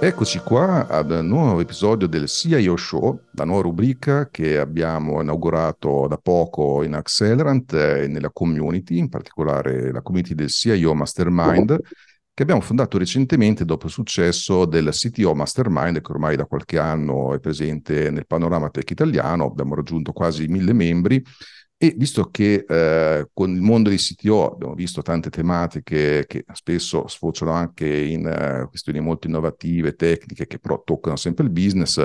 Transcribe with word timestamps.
Eccoci 0.00 0.38
qua 0.38 0.86
ad 0.86 1.10
un 1.10 1.26
nuovo 1.26 1.60
episodio 1.60 2.06
del 2.06 2.28
CIO 2.28 2.76
Show, 2.76 3.24
la 3.32 3.44
nuova 3.44 3.62
rubrica 3.62 4.30
che 4.30 4.56
abbiamo 4.56 5.20
inaugurato 5.20 6.06
da 6.08 6.16
poco 6.16 6.84
in 6.84 6.94
Accelerant 6.94 7.72
e 7.72 8.06
nella 8.06 8.30
community, 8.30 8.96
in 8.96 9.08
particolare 9.08 9.90
la 9.90 10.00
community 10.00 10.34
del 10.34 10.48
CIO 10.48 10.94
Mastermind, 10.94 11.80
che 12.32 12.42
abbiamo 12.42 12.60
fondato 12.60 12.96
recentemente 12.96 13.64
dopo 13.64 13.86
il 13.86 13.92
successo 13.92 14.64
del 14.66 14.90
CTO 14.92 15.34
Mastermind, 15.34 16.00
che 16.00 16.12
ormai 16.12 16.36
da 16.36 16.46
qualche 16.46 16.78
anno 16.78 17.34
è 17.34 17.40
presente 17.40 18.10
nel 18.12 18.26
panorama 18.26 18.70
tech 18.70 18.88
italiano, 18.88 19.46
abbiamo 19.46 19.74
raggiunto 19.74 20.12
quasi 20.12 20.46
mille 20.46 20.72
membri 20.72 21.20
e 21.80 21.94
visto 21.96 22.28
che 22.30 22.64
eh, 22.68 23.28
con 23.32 23.54
il 23.54 23.60
mondo 23.60 23.88
dei 23.88 23.98
CTO 23.98 24.52
abbiamo 24.52 24.74
visto 24.74 25.00
tante 25.00 25.30
tematiche 25.30 26.24
che 26.26 26.44
spesso 26.52 27.06
sfociano 27.06 27.52
anche 27.52 27.88
in 27.88 28.26
uh, 28.26 28.68
questioni 28.68 28.98
molto 28.98 29.28
innovative, 29.28 29.94
tecniche, 29.94 30.48
che 30.48 30.58
però 30.58 30.82
toccano 30.82 31.14
sempre 31.14 31.44
il 31.44 31.50
business, 31.50 32.04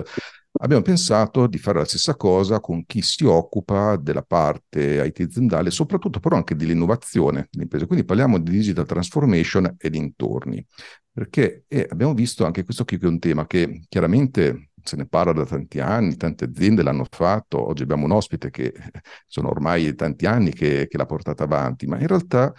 abbiamo 0.59 0.83
pensato 0.83 1.47
di 1.47 1.57
fare 1.57 1.79
la 1.79 1.85
stessa 1.85 2.15
cosa 2.15 2.59
con 2.59 2.85
chi 2.85 3.01
si 3.01 3.25
occupa 3.25 3.95
della 3.95 4.21
parte 4.21 5.03
IT 5.03 5.19
aziendale, 5.21 5.71
soprattutto 5.71 6.19
però 6.19 6.35
anche 6.35 6.55
dell'innovazione 6.55 7.47
dell'impresa. 7.49 7.87
Quindi 7.87 8.05
parliamo 8.05 8.37
di 8.37 8.51
digital 8.51 8.85
transformation 8.85 9.75
e 9.75 9.89
dintorni, 9.89 10.63
perché 11.11 11.63
eh, 11.67 11.87
abbiamo 11.89 12.13
visto 12.13 12.45
anche 12.45 12.63
questo 12.63 12.85
qui 12.85 12.99
che 12.99 13.05
è 13.07 13.09
un 13.09 13.17
tema 13.17 13.47
che 13.47 13.85
chiaramente 13.89 14.69
se 14.83 14.95
ne 14.95 15.07
parla 15.07 15.33
da 15.33 15.45
tanti 15.45 15.79
anni, 15.79 16.15
tante 16.15 16.45
aziende 16.45 16.83
l'hanno 16.83 17.05
fatto, 17.09 17.65
oggi 17.67 17.83
abbiamo 17.83 18.05
un 18.05 18.11
ospite 18.11 18.49
che 18.49 18.73
sono 19.27 19.49
ormai 19.49 19.95
tanti 19.95 20.25
anni 20.25 20.53
che, 20.53 20.87
che 20.89 20.97
l'ha 20.97 21.05
portata 21.05 21.43
avanti, 21.43 21.87
ma 21.87 21.99
in 21.99 22.07
realtà 22.07 22.53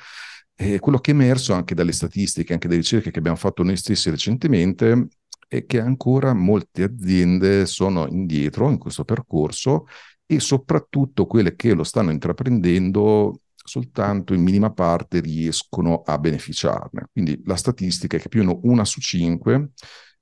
eh, 0.56 0.78
quello 0.78 0.98
che 0.98 1.10
è 1.10 1.14
emerso 1.14 1.52
anche 1.52 1.74
dalle 1.74 1.92
statistiche, 1.92 2.52
anche 2.52 2.68
dalle 2.68 2.80
ricerche 2.80 3.10
che 3.10 3.18
abbiamo 3.18 3.36
fatto 3.36 3.62
noi 3.62 3.76
stessi 3.76 4.10
recentemente, 4.10 5.08
è 5.48 5.66
che 5.66 5.80
ancora 5.80 6.32
molte 6.32 6.84
aziende 6.84 7.66
sono 7.66 8.06
indietro 8.08 8.70
in 8.70 8.78
questo 8.78 9.04
percorso 9.04 9.86
e 10.26 10.40
soprattutto 10.40 11.26
quelle 11.26 11.54
che 11.54 11.74
lo 11.74 11.84
stanno 11.84 12.10
intraprendendo 12.10 13.40
soltanto 13.66 14.34
in 14.34 14.42
minima 14.42 14.70
parte 14.70 15.20
riescono 15.20 16.02
a 16.04 16.18
beneficiarne. 16.18 17.08
Quindi 17.12 17.40
la 17.46 17.56
statistica 17.56 18.16
è 18.16 18.20
che 18.20 18.28
più 18.28 18.40
o 18.40 18.44
meno 18.44 18.60
una 18.64 18.84
su 18.84 19.00
cinque 19.00 19.70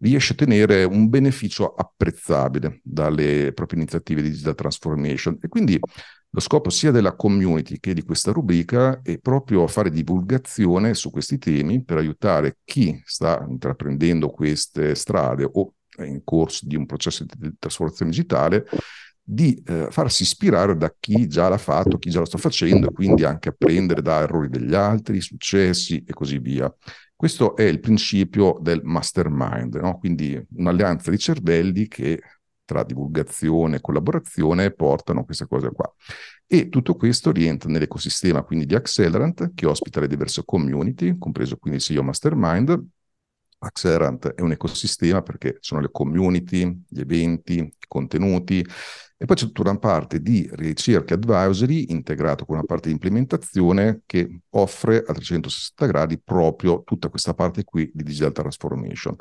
riesce 0.03 0.33
a 0.33 0.35
ottenere 0.35 0.85
un 0.85 1.09
beneficio 1.09 1.75
apprezzabile 1.75 2.81
dalle 2.83 3.53
proprie 3.55 3.81
iniziative 3.81 4.21
di 4.21 4.31
digital 4.31 4.55
transformation. 4.55 5.39
E 5.41 5.49
quindi 5.49 5.79
lo 6.35 6.41
scopo 6.41 6.71
sia 6.71 6.91
della 6.91 7.15
community 7.15 7.79
che 7.79 7.95
di 7.95 8.03
questa 8.03 8.33
rubrica 8.33 9.01
è 9.03 9.19
proprio 9.19 9.67
fare 9.67 9.91
divulgazione 9.91 10.95
su 10.95 11.11
questi 11.11 11.39
temi 11.39 11.85
per 11.85 11.99
aiutare 11.99 12.59
chi 12.65 13.01
sta 13.05 13.45
intraprendendo 13.47 14.31
queste 14.31 14.95
strade 14.95 15.49
o 15.51 15.75
è 15.95 16.05
in 16.05 16.25
corso 16.25 16.67
di 16.67 16.75
un 16.75 16.87
processo 16.87 17.25
di 17.25 17.53
trasformazione 17.59 18.11
digitale 18.11 18.65
di 19.25 19.63
eh, 19.67 19.87
farsi 19.91 20.25
ispirare 20.25 20.77
da 20.77 20.93
chi 20.99 21.29
già 21.29 21.49
l'ha 21.49 21.59
fatto, 21.59 21.99
chi 21.99 22.11
già 22.11 22.19
lo 22.19 22.25
sta 22.25 22.39
facendo 22.39 22.89
e 22.89 22.93
quindi 22.93 23.25
anche 23.25 23.51
apprendere 23.51 24.03
da 24.03 24.21
errori 24.21 24.49
degli 24.49 24.75
altri, 24.75 25.21
successi 25.21 26.03
e 26.05 26.13
così 26.13 26.39
via. 26.39 26.73
Questo 27.23 27.55
è 27.55 27.63
il 27.63 27.79
principio 27.79 28.59
del 28.61 28.81
mastermind, 28.83 29.77
no? 29.77 29.97
quindi 30.01 30.45
un'alleanza 30.57 31.09
di 31.09 31.19
cervelli 31.19 31.87
che 31.87 32.21
tra 32.65 32.83
divulgazione 32.83 33.77
e 33.77 33.81
collaborazione 33.81 34.73
portano 34.73 35.25
queste 35.25 35.47
cose 35.47 35.71
qua. 35.71 35.89
E 36.49 36.69
tutto 36.69 36.97
questo 36.97 37.31
rientra 37.31 37.71
nell'ecosistema 37.71 38.43
quindi 38.43 38.67
di 38.67 38.75
Accelerant 38.75 39.53
che 39.55 39.67
ospita 39.67 40.01
le 40.01 40.09
diverse 40.09 40.43
community, 40.45 41.17
compreso 41.17 41.59
quindi 41.59 41.79
il 41.79 41.85
CEO 41.85 42.03
Mastermind. 42.03 42.87
Accelerant 43.59 44.35
è 44.35 44.41
un 44.41 44.51
ecosistema 44.51 45.23
perché 45.23 45.59
sono 45.61 45.81
le 45.81 45.91
community, 45.93 46.83
gli 46.89 46.99
eventi, 46.99 47.59
i 47.59 47.73
contenuti 47.87 48.67
e 49.23 49.25
poi 49.25 49.37
c'è 49.37 49.47
tutta 49.47 49.61
una 49.61 49.79
parte 49.79 50.21
di 50.21 50.51
ricerca 50.55 51.15
advisory 51.15 51.93
integrato 51.93 52.45
con 52.45 52.57
una 52.57 52.65
parte 52.65 52.89
di 52.89 52.95
implementazione 52.95 54.01
che 54.05 54.41
offre 54.51 54.97
a 54.97 55.13
360 55.13 55.87
gradi 55.87 56.19
proprio 56.19 56.83
tutta 56.83 57.09
questa 57.09 57.33
parte 57.33 57.63
qui 57.63 57.89
di 57.95 58.03
digital 58.03 58.33
transformation. 58.33 59.15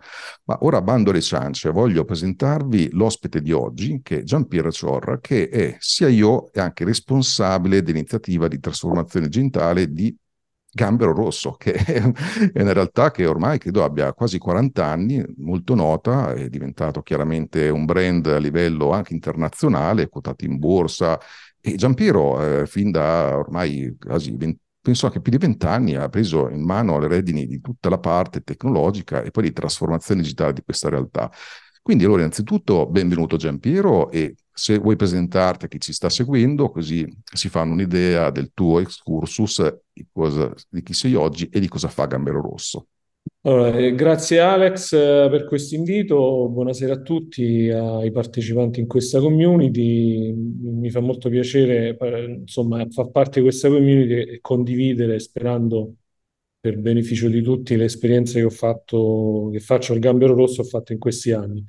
Ma 0.46 0.58
ora 0.62 0.82
bando 0.82 1.12
alle 1.12 1.22
ciance, 1.22 1.70
voglio 1.70 2.04
presentarvi 2.04 2.90
l'ospite 2.94 3.44
di 3.44 3.52
oggi 3.52 4.00
che 4.02 4.22
è 4.22 4.24
Giampiero 4.24 4.72
Ciorra 4.72 5.20
che 5.20 5.50
è 5.50 5.78
CIO 5.78 6.52
e 6.52 6.60
anche 6.60 6.84
responsabile 6.84 7.84
dell'iniziativa 7.84 8.48
di 8.48 8.60
trasformazione 8.60 9.28
digitale 9.28 9.94
di 9.94 10.18
Gambero 10.74 11.14
Rosso, 11.14 11.52
che 11.60 11.74
è 11.74 12.62
una 12.62 12.74
realtà 12.74 13.12
che 13.12 13.26
ormai 13.26 13.58
credo 13.58 13.84
abbia 13.84 14.14
quasi 14.14 14.38
40 14.38 14.86
anni, 14.86 15.24
molto 15.38 15.76
nota, 15.76 16.34
è 16.34 16.48
diventato 16.50 17.02
chiaramente 17.02 17.70
un 17.70 17.86
brand 17.86 18.26
a 18.28 18.38
livello 18.38 18.92
anche 18.92 19.14
internazionale, 19.14 20.08
quotato 20.08 20.46
in 20.46 20.58
borsa. 20.58 21.20
E 21.60 21.76
Giampiero, 21.76 22.62
eh, 22.62 22.66
fin 22.66 22.90
da 22.90 23.38
ormai 23.38 23.96
quasi 24.00 24.36
20, 24.36 24.60
penso 24.82 25.06
anche 25.06 25.22
più 25.22 25.32
di 25.32 25.38
vent'anni, 25.38 25.96
ha 25.96 26.10
preso 26.10 26.50
in 26.50 26.64
mano 26.64 27.00
le 27.00 27.08
redini 27.08 27.46
di 27.46 27.60
tutta 27.62 27.90
la 27.90 28.00
parte 28.00 28.42
tecnologica 28.42 29.22
e 29.22 29.30
poi 29.32 29.44
di 29.44 29.54
trasformazione 29.54 30.22
digitale 30.22 30.54
di 30.54 30.64
questa 30.64 30.90
realtà. 30.90 31.30
Quindi 31.82 32.04
allora 32.06 32.20
innanzitutto 32.22 32.88
benvenuto 32.88 33.38
Giampiero 33.38 34.10
e 34.12 34.36
se 34.62 34.78
vuoi 34.78 34.96
presentarti 34.96 35.66
a 35.66 35.68
chi 35.68 35.80
ci 35.80 35.92
sta 35.92 36.08
seguendo, 36.08 36.70
così 36.70 37.04
si 37.34 37.50
fanno 37.50 37.74
un'idea 37.74 38.30
del 38.30 38.52
tuo 38.54 38.80
excursus, 38.80 39.76
di, 39.92 40.06
cosa, 40.12 40.54
di 40.70 40.84
chi 40.84 40.94
sei 40.94 41.16
oggi 41.16 41.50
e 41.52 41.60
di 41.60 41.68
cosa 41.68 41.88
fa 41.88 42.06
Gambero 42.06 42.42
Rosso. 42.42 42.86
Allora, 43.42 43.76
eh, 43.76 43.96
grazie 43.96 44.40
Alex 44.40 44.94
eh, 44.94 45.28
per 45.32 45.46
questo 45.46 45.74
invito, 45.74 46.48
buonasera 46.48 46.94
a 46.94 47.02
tutti, 47.02 47.70
ai 47.70 48.12
partecipanti 48.12 48.80
in 48.80 48.86
questa 48.86 49.20
community, 49.20 50.32
mi 50.32 50.92
fa 50.92 51.00
molto 51.00 51.28
piacere 51.30 51.98
eh, 51.98 52.24
insomma, 52.42 52.86
far 52.92 53.10
parte 53.10 53.40
di 53.40 53.48
questa 53.48 53.68
community 53.68 54.14
e 54.14 54.40
condividere, 54.42 55.18
sperando 55.18 55.96
per 56.60 56.78
beneficio 56.78 57.28
di 57.30 57.42
tutti, 57.42 57.76
le 57.76 57.86
esperienze 57.86 58.38
che 58.38 58.46
ho 58.46 58.52
fatto, 58.52 59.50
che 59.52 59.60
faccio 59.60 59.94
al 59.94 60.00
Gambero 60.00 60.36
Rosso, 60.36 60.62
ho 60.62 60.66
fatto 60.66 60.94
in 60.94 61.00
questi 61.00 61.32
anni. 61.32 61.66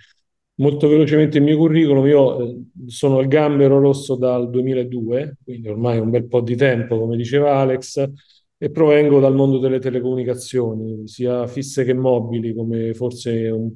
Molto 0.56 0.86
velocemente 0.86 1.38
il 1.38 1.44
mio 1.44 1.56
curriculum, 1.56 2.06
io 2.06 2.40
eh, 2.42 2.62
sono 2.86 3.18
al 3.18 3.26
Gambero 3.26 3.80
Rosso 3.80 4.16
dal 4.16 4.50
2002, 4.50 5.38
quindi 5.42 5.68
ormai 5.68 5.98
un 5.98 6.10
bel 6.10 6.26
po' 6.28 6.40
di 6.42 6.54
tempo, 6.56 6.98
come 6.98 7.16
diceva 7.16 7.56
Alex, 7.56 8.10
e 8.58 8.70
provengo 8.70 9.18
dal 9.18 9.34
mondo 9.34 9.58
delle 9.58 9.80
telecomunicazioni, 9.80 11.08
sia 11.08 11.46
fisse 11.46 11.84
che 11.84 11.94
mobili, 11.94 12.54
come 12.54 12.92
forse 12.94 13.48
un, 13.48 13.72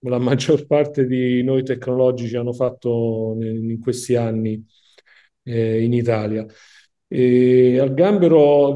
la 0.00 0.18
maggior 0.18 0.66
parte 0.66 1.06
di 1.06 1.42
noi 1.44 1.62
tecnologici 1.62 2.34
hanno 2.36 2.52
fatto 2.52 3.36
in 3.40 3.78
questi 3.80 4.16
anni 4.16 4.64
eh, 5.44 5.82
in 5.84 5.92
Italia. 5.92 6.44
E 7.08 7.78
al 7.78 7.94
Gambero, 7.94 8.74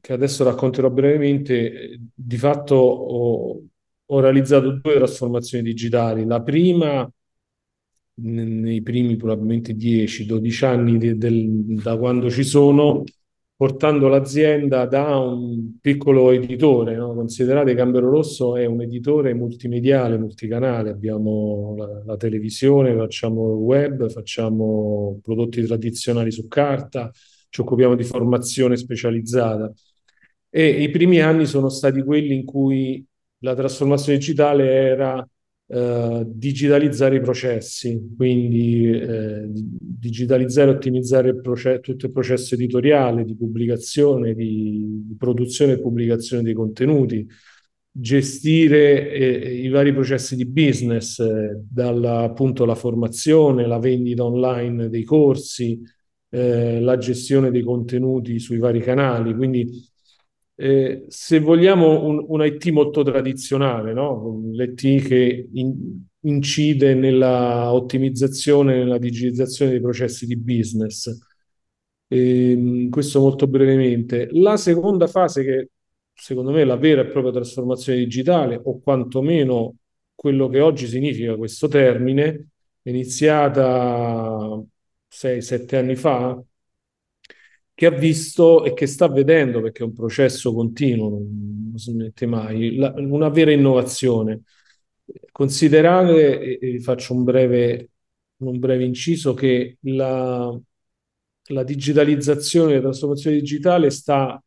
che 0.00 0.12
adesso 0.12 0.44
racconterò 0.44 0.90
brevemente, 0.90 2.00
di 2.14 2.36
fatto 2.36 2.74
ho, 2.76 3.62
ho 4.14 4.20
realizzato 4.20 4.72
due 4.72 4.94
trasformazioni 4.94 5.64
digitali. 5.64 6.26
La 6.26 6.42
prima 6.42 7.10
nei 8.14 8.82
primi 8.82 9.16
probabilmente 9.16 9.74
10-12 9.74 10.64
anni 10.64 10.98
de, 10.98 11.16
del, 11.16 11.48
da 11.82 11.96
quando 11.96 12.30
ci 12.30 12.44
sono, 12.44 13.04
portando 13.56 14.08
l'azienda 14.08 14.86
da 14.86 15.18
un 15.18 15.78
piccolo 15.80 16.30
editore. 16.30 16.94
No? 16.94 17.14
Considerate 17.14 17.74
Gambero 17.74 18.10
Rosso 18.10 18.56
è 18.56 18.66
un 18.66 18.82
editore 18.82 19.34
multimediale, 19.34 20.18
multicanale, 20.18 20.90
abbiamo 20.90 21.74
la, 21.76 22.02
la 22.04 22.16
televisione, 22.16 22.94
facciamo 22.94 23.42
web, 23.42 24.10
facciamo 24.10 25.20
prodotti 25.22 25.62
tradizionali 25.64 26.30
su 26.30 26.46
carta, 26.48 27.10
ci 27.48 27.60
occupiamo 27.62 27.94
di 27.94 28.04
formazione 28.04 28.76
specializzata. 28.76 29.72
E 30.54 30.82
i 30.82 30.90
primi 30.90 31.20
anni 31.20 31.46
sono 31.46 31.70
stati 31.70 32.02
quelli 32.02 32.34
in 32.34 32.44
cui 32.44 33.02
la 33.42 33.54
trasformazione 33.54 34.18
digitale 34.18 34.70
era 34.70 35.28
eh, 35.66 36.24
digitalizzare 36.26 37.16
i 37.16 37.20
processi, 37.20 38.14
quindi 38.16 38.90
eh, 38.90 39.48
digitalizzare 39.48 40.70
e 40.70 40.74
ottimizzare 40.74 41.40
proce- 41.40 41.80
tutto 41.80 42.06
il 42.06 42.12
processo 42.12 42.54
editoriale 42.54 43.24
di 43.24 43.34
pubblicazione, 43.36 44.34
di, 44.34 45.04
di 45.06 45.16
produzione 45.16 45.72
e 45.72 45.80
pubblicazione 45.80 46.42
dei 46.42 46.54
contenuti, 46.54 47.26
gestire 47.90 49.10
eh, 49.10 49.54
i 49.62 49.68
vari 49.68 49.92
processi 49.92 50.36
di 50.36 50.46
business, 50.46 51.18
eh, 51.18 51.60
dalla 51.68 52.20
appunto 52.20 52.64
la 52.64 52.74
formazione, 52.74 53.66
la 53.66 53.78
vendita 53.78 54.24
online 54.24 54.88
dei 54.88 55.04
corsi, 55.04 55.80
eh, 56.30 56.80
la 56.80 56.96
gestione 56.96 57.50
dei 57.50 57.62
contenuti 57.62 58.38
sui 58.38 58.58
vari 58.58 58.80
canali, 58.80 59.34
quindi 59.34 59.90
eh, 60.54 61.04
se 61.08 61.40
vogliamo 61.40 62.04
un, 62.04 62.24
un, 62.28 62.44
IT 62.44 62.68
molto 62.70 63.02
tradizionale, 63.02 63.92
no? 63.92 64.40
l'IT 64.52 65.02
che 65.06 65.48
in, 65.52 66.04
incide 66.20 66.94
nella 66.94 67.72
ottimizzazione, 67.72 68.76
nella 68.76 68.98
digitalizzazione 68.98 69.72
dei 69.72 69.80
processi 69.80 70.26
di 70.26 70.36
business. 70.36 71.08
E, 72.08 72.50
ehm, 72.52 72.88
questo 72.90 73.20
molto 73.20 73.46
brevemente. 73.46 74.28
La 74.32 74.56
seconda 74.56 75.06
fase, 75.06 75.44
che 75.44 75.70
secondo 76.14 76.50
me 76.52 76.62
è 76.62 76.64
la 76.64 76.76
vera 76.76 77.02
e 77.02 77.06
propria 77.06 77.32
trasformazione 77.32 77.98
digitale, 77.98 78.60
o 78.62 78.80
quantomeno 78.80 79.76
quello 80.14 80.48
che 80.48 80.60
oggi 80.60 80.86
significa 80.86 81.36
questo 81.36 81.68
termine, 81.68 82.50
iniziata 82.82 84.62
6-7 85.08 85.76
anni 85.76 85.96
fa, 85.96 86.40
che 87.74 87.86
ha 87.86 87.90
visto 87.90 88.64
e 88.64 88.74
che 88.74 88.86
sta 88.86 89.08
vedendo, 89.08 89.60
perché 89.60 89.82
è 89.82 89.86
un 89.86 89.92
processo 89.94 90.52
continuo, 90.52 91.08
non 91.08 91.72
smette 91.76 92.26
mai, 92.26 92.76
la, 92.76 92.92
una 92.96 93.28
vera 93.28 93.50
innovazione. 93.52 94.42
Considerate, 95.30 96.58
e, 96.58 96.74
e 96.76 96.80
faccio 96.80 97.14
un 97.14 97.24
breve, 97.24 97.90
un 98.38 98.58
breve 98.58 98.84
inciso, 98.84 99.34
che 99.34 99.78
la, 99.82 100.58
la 101.48 101.64
digitalizzazione, 101.64 102.74
la 102.74 102.80
trasformazione 102.80 103.36
digitale 103.38 103.90
sta 103.90 104.42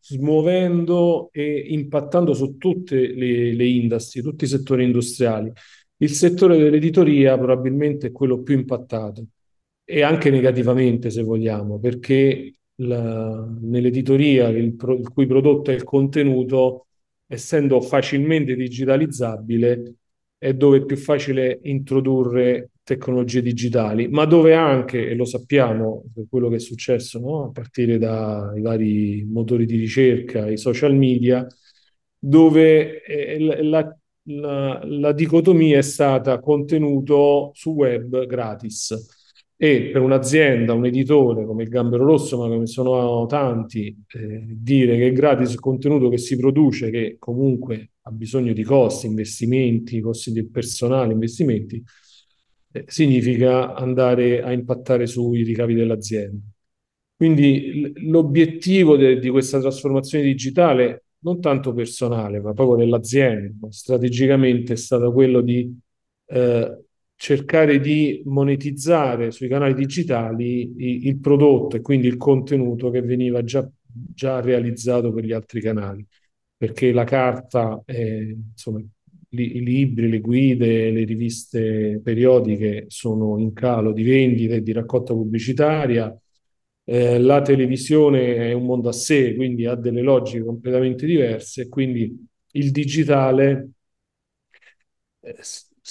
smuovendo 0.00 1.30
e 1.32 1.64
impattando 1.68 2.34
su 2.34 2.56
tutte 2.58 3.14
le, 3.14 3.54
le 3.54 3.66
industrie, 3.66 4.22
tutti 4.22 4.44
i 4.44 4.48
settori 4.48 4.84
industriali. 4.84 5.50
Il 5.98 6.10
settore 6.10 6.58
dell'editoria 6.58 7.36
probabilmente 7.38 8.08
è 8.08 8.12
quello 8.12 8.42
più 8.42 8.54
impattato 8.56 9.26
e 9.90 10.02
anche 10.02 10.30
negativamente 10.30 11.10
se 11.10 11.22
vogliamo, 11.22 11.80
perché 11.80 12.54
la, 12.76 13.44
nell'editoria 13.60 14.48
il, 14.48 14.76
pro, 14.76 14.94
il 14.96 15.08
cui 15.08 15.26
prodotto 15.26 15.72
è 15.72 15.74
il 15.74 15.82
contenuto, 15.82 16.86
essendo 17.26 17.80
facilmente 17.80 18.54
digitalizzabile, 18.54 19.96
è 20.38 20.54
dove 20.54 20.78
è 20.78 20.84
più 20.84 20.96
facile 20.96 21.58
introdurre 21.64 22.70
tecnologie 22.84 23.42
digitali, 23.42 24.06
ma 24.08 24.24
dove 24.26 24.54
anche, 24.54 25.08
e 25.08 25.14
lo 25.16 25.24
sappiamo 25.24 26.04
per 26.14 26.26
quello 26.30 26.48
che 26.48 26.56
è 26.56 26.60
successo 26.60 27.18
no? 27.18 27.44
a 27.44 27.50
partire 27.50 27.98
dai 27.98 28.60
vari 28.60 29.26
motori 29.28 29.66
di 29.66 29.76
ricerca, 29.76 30.48
i 30.48 30.56
social 30.56 30.94
media, 30.94 31.44
dove 32.16 33.02
eh, 33.02 33.62
la, 33.64 33.96
la, 34.24 34.80
la 34.84 35.12
dicotomia 35.12 35.78
è 35.78 35.82
stata 35.82 36.38
contenuto 36.38 37.50
su 37.54 37.72
web 37.72 38.26
gratis 38.26 39.18
e 39.62 39.90
per 39.92 40.00
un'azienda, 40.00 40.72
un 40.72 40.86
editore 40.86 41.44
come 41.44 41.64
il 41.64 41.68
Gambero 41.68 42.06
Rosso, 42.06 42.38
ma 42.38 42.48
come 42.48 42.66
sono 42.66 43.26
tanti, 43.26 43.94
eh, 44.08 44.42
dire 44.46 44.96
che 44.96 45.08
è 45.08 45.12
gratis 45.12 45.52
il 45.52 45.60
contenuto 45.60 46.08
che 46.08 46.16
si 46.16 46.38
produce, 46.38 46.88
che 46.88 47.16
comunque 47.18 47.90
ha 48.00 48.10
bisogno 48.10 48.54
di 48.54 48.62
costi, 48.62 49.06
investimenti, 49.06 50.00
costi 50.00 50.32
del 50.32 50.48
personale, 50.48 51.12
investimenti, 51.12 51.82
eh, 52.72 52.84
significa 52.86 53.74
andare 53.74 54.42
a 54.42 54.50
impattare 54.50 55.06
sui 55.06 55.42
ricavi 55.42 55.74
dell'azienda. 55.74 56.40
Quindi 57.14 57.92
l'obiettivo 58.08 58.96
di 58.96 59.28
questa 59.28 59.60
trasformazione 59.60 60.24
digitale, 60.24 61.04
non 61.18 61.38
tanto 61.38 61.74
personale, 61.74 62.40
ma 62.40 62.54
proprio 62.54 62.78
dell'azienda, 62.78 63.66
strategicamente 63.70 64.72
è 64.72 64.76
stato 64.76 65.12
quello 65.12 65.42
di 65.42 65.70
eh, 66.28 66.78
cercare 67.20 67.80
di 67.80 68.22
monetizzare 68.24 69.30
sui 69.30 69.46
canali 69.48 69.74
digitali 69.74 71.06
il 71.06 71.18
prodotto 71.18 71.76
e 71.76 71.82
quindi 71.82 72.06
il 72.06 72.16
contenuto 72.16 72.88
che 72.88 73.02
veniva 73.02 73.44
già, 73.44 73.68
già 73.86 74.40
realizzato 74.40 75.12
per 75.12 75.24
gli 75.24 75.32
altri 75.32 75.60
canali, 75.60 76.02
perché 76.56 76.92
la 76.92 77.04
carta, 77.04 77.82
eh, 77.84 78.36
insomma, 78.52 78.80
i 79.32 79.62
libri, 79.62 80.08
le 80.08 80.20
guide, 80.20 80.90
le 80.90 81.04
riviste 81.04 82.00
periodiche 82.02 82.86
sono 82.88 83.38
in 83.38 83.52
calo 83.52 83.92
di 83.92 84.02
vendita 84.02 84.54
e 84.54 84.62
di 84.62 84.72
raccolta 84.72 85.12
pubblicitaria. 85.12 86.18
Eh, 86.84 87.18
la 87.18 87.42
televisione 87.42 88.36
è 88.48 88.52
un 88.54 88.64
mondo 88.64 88.88
a 88.88 88.92
sé, 88.92 89.34
quindi 89.34 89.66
ha 89.66 89.74
delle 89.74 90.00
logiche 90.00 90.42
completamente 90.42 91.04
diverse, 91.06 91.68
quindi 91.68 92.26
il 92.52 92.70
digitale 92.70 93.68
eh, 95.22 95.36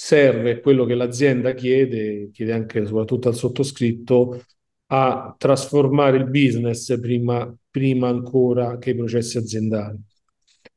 serve 0.02 0.60
quello 0.60 0.86
che 0.86 0.94
l'azienda 0.94 1.52
chiede, 1.52 2.30
chiede 2.32 2.52
anche 2.52 2.86
soprattutto 2.86 3.28
al 3.28 3.34
sottoscritto, 3.34 4.42
a 4.86 5.34
trasformare 5.36 6.16
il 6.16 6.24
business 6.24 6.98
prima, 6.98 7.54
prima 7.68 8.08
ancora 8.08 8.78
che 8.78 8.90
i 8.90 8.96
processi 8.96 9.36
aziendali. 9.36 9.98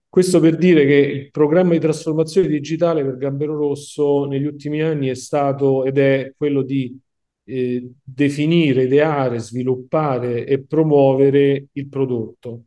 Questo 0.09 0.41
per 0.41 0.57
dire 0.57 0.85
che 0.85 0.95
il 0.95 1.31
programma 1.31 1.71
di 1.71 1.79
trasformazione 1.79 2.49
digitale 2.49 3.03
per 3.03 3.17
Gambero 3.17 3.55
Rosso 3.55 4.25
negli 4.25 4.45
ultimi 4.45 4.81
anni 4.81 5.07
è 5.07 5.15
stato 5.15 5.85
ed 5.85 5.97
è 5.97 6.33
quello 6.35 6.61
di 6.61 6.99
eh, 7.45 7.91
definire, 8.03 8.83
ideare, 8.83 9.39
sviluppare 9.39 10.45
e 10.45 10.63
promuovere 10.65 11.67
il 11.71 11.87
prodotto, 11.87 12.65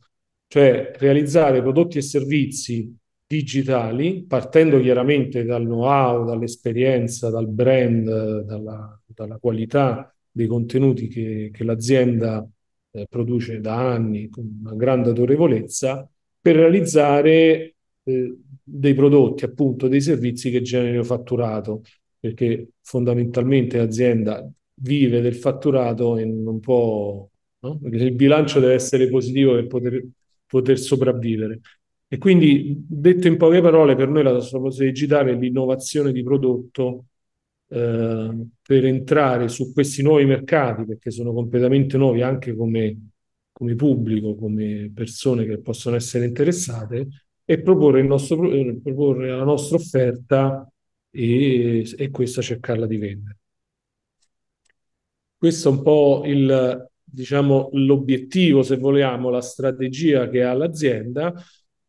cioè 0.49 0.93
realizzare 0.97 1.61
prodotti 1.61 1.99
e 1.99 2.03
servizi 2.03 2.97
digitali, 3.27 4.25
partendo 4.25 4.81
chiaramente 4.81 5.45
dal 5.45 5.65
know-how, 5.65 6.25
dall'esperienza, 6.25 7.29
dal 7.31 7.49
brand, 7.49 8.41
dalla, 8.43 9.01
dalla 9.07 9.39
qualità 9.39 10.15
dei 10.31 10.47
contenuti 10.47 11.09
che, 11.09 11.51
che 11.53 11.65
l'azienda 11.65 12.47
eh, 12.93 13.07
produce 13.09 13.61
da 13.61 13.93
anni 13.93 14.29
con 14.29 14.59
una 14.61 14.75
grande 14.75 15.09
autorevolezza, 15.09 16.09
per 16.41 16.57
realizzare 16.57 17.75
eh, 18.05 18.37
dei 18.63 18.95
prodotti, 18.95 19.45
appunto, 19.45 19.89
dei 19.89 20.01
servizi 20.01 20.51
che 20.51 20.63
generino 20.63 21.03
fatturato, 21.03 21.83
perché 22.19 22.69
fondamentalmente 22.83 23.79
l'azienda 23.79 24.49
vive 24.75 25.21
del 25.21 25.35
fatturato 25.35 26.17
e 26.17 26.25
non 26.25 26.61
può, 26.61 27.29
no? 27.61 27.81
il 27.83 28.13
bilancio 28.15 28.61
deve 28.61 28.75
essere 28.75 29.09
positivo 29.09 29.55
per 29.55 29.67
poter, 29.67 30.07
poter 30.47 30.79
sopravvivere. 30.79 31.61
E 32.09 32.19
quindi, 32.19 32.85
detto 32.89 33.27
in 33.27 33.37
poche 33.37 33.61
parole, 33.61 33.97
per 33.97 34.09
noi 34.09 34.23
la 34.23 34.31
trasformazione 34.31 34.91
digitale 34.91 35.33
è 35.33 35.35
l'innovazione 35.35 36.13
di 36.13 36.23
prodotto 36.23 37.07
eh, 37.69 38.47
per 38.63 38.85
entrare 38.85 39.49
su 39.49 39.73
questi 39.73 40.03
nuovi 40.03 40.25
mercati, 40.25 40.85
perché 40.85 41.11
sono 41.11 41.33
completamente 41.33 41.97
nuovi 41.97 42.23
anche 42.23 42.55
come, 42.55 43.09
come 43.51 43.75
pubblico, 43.75 44.37
come 44.37 44.91
persone 44.95 45.47
che 45.47 45.59
possono 45.59 45.97
essere 45.97 46.27
interessate, 46.27 47.09
e 47.45 47.61
proporre, 47.61 48.03
nostro, 48.03 48.53
eh, 48.53 48.79
proporre 48.83 49.31
la 49.31 49.45
nostra 49.45 49.77
offerta 49.77 50.71
e, 51.11 51.89
e 51.97 52.11
questa 52.11 52.41
cercarla 52.41 52.87
di 52.87 52.97
vendere. 52.99 53.39
Questo 55.37 55.69
è 55.69 55.73
un 55.73 55.83
po' 55.83 56.23
il, 56.25 56.89
diciamo, 57.03 57.71
l'obiettivo, 57.73 58.63
se 58.63 58.77
vogliamo, 58.77 59.29
la 59.29 59.41
strategia 59.41 60.29
che 60.29 60.43
ha 60.43 60.53
l'azienda 60.55 61.35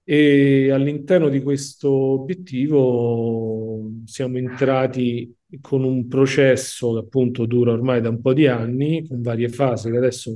e 0.10 0.72
all'interno 0.72 1.28
di 1.28 1.42
questo 1.42 1.92
obiettivo 1.92 3.92
siamo 4.06 4.38
entrati 4.38 5.36
con 5.60 5.84
un 5.84 6.08
processo 6.08 6.94
che 6.94 7.00
appunto 7.00 7.46
dura 7.46 7.74
ormai 7.74 8.00
da 8.00 8.08
un 8.08 8.22
po' 8.22 8.32
di 8.32 8.48
anni, 8.48 9.06
con 9.06 9.22
varie 9.22 9.50
fasi 9.50 9.92
che 9.92 9.98
adesso 9.98 10.34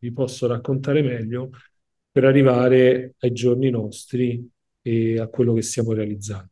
vi 0.00 0.12
posso 0.12 0.48
raccontare 0.48 1.00
meglio, 1.00 1.50
per 2.10 2.24
arrivare 2.24 3.14
ai 3.20 3.30
giorni 3.30 3.70
nostri 3.70 4.44
e 4.82 5.20
a 5.20 5.28
quello 5.28 5.52
che 5.52 5.62
stiamo 5.62 5.92
realizzando. 5.92 6.50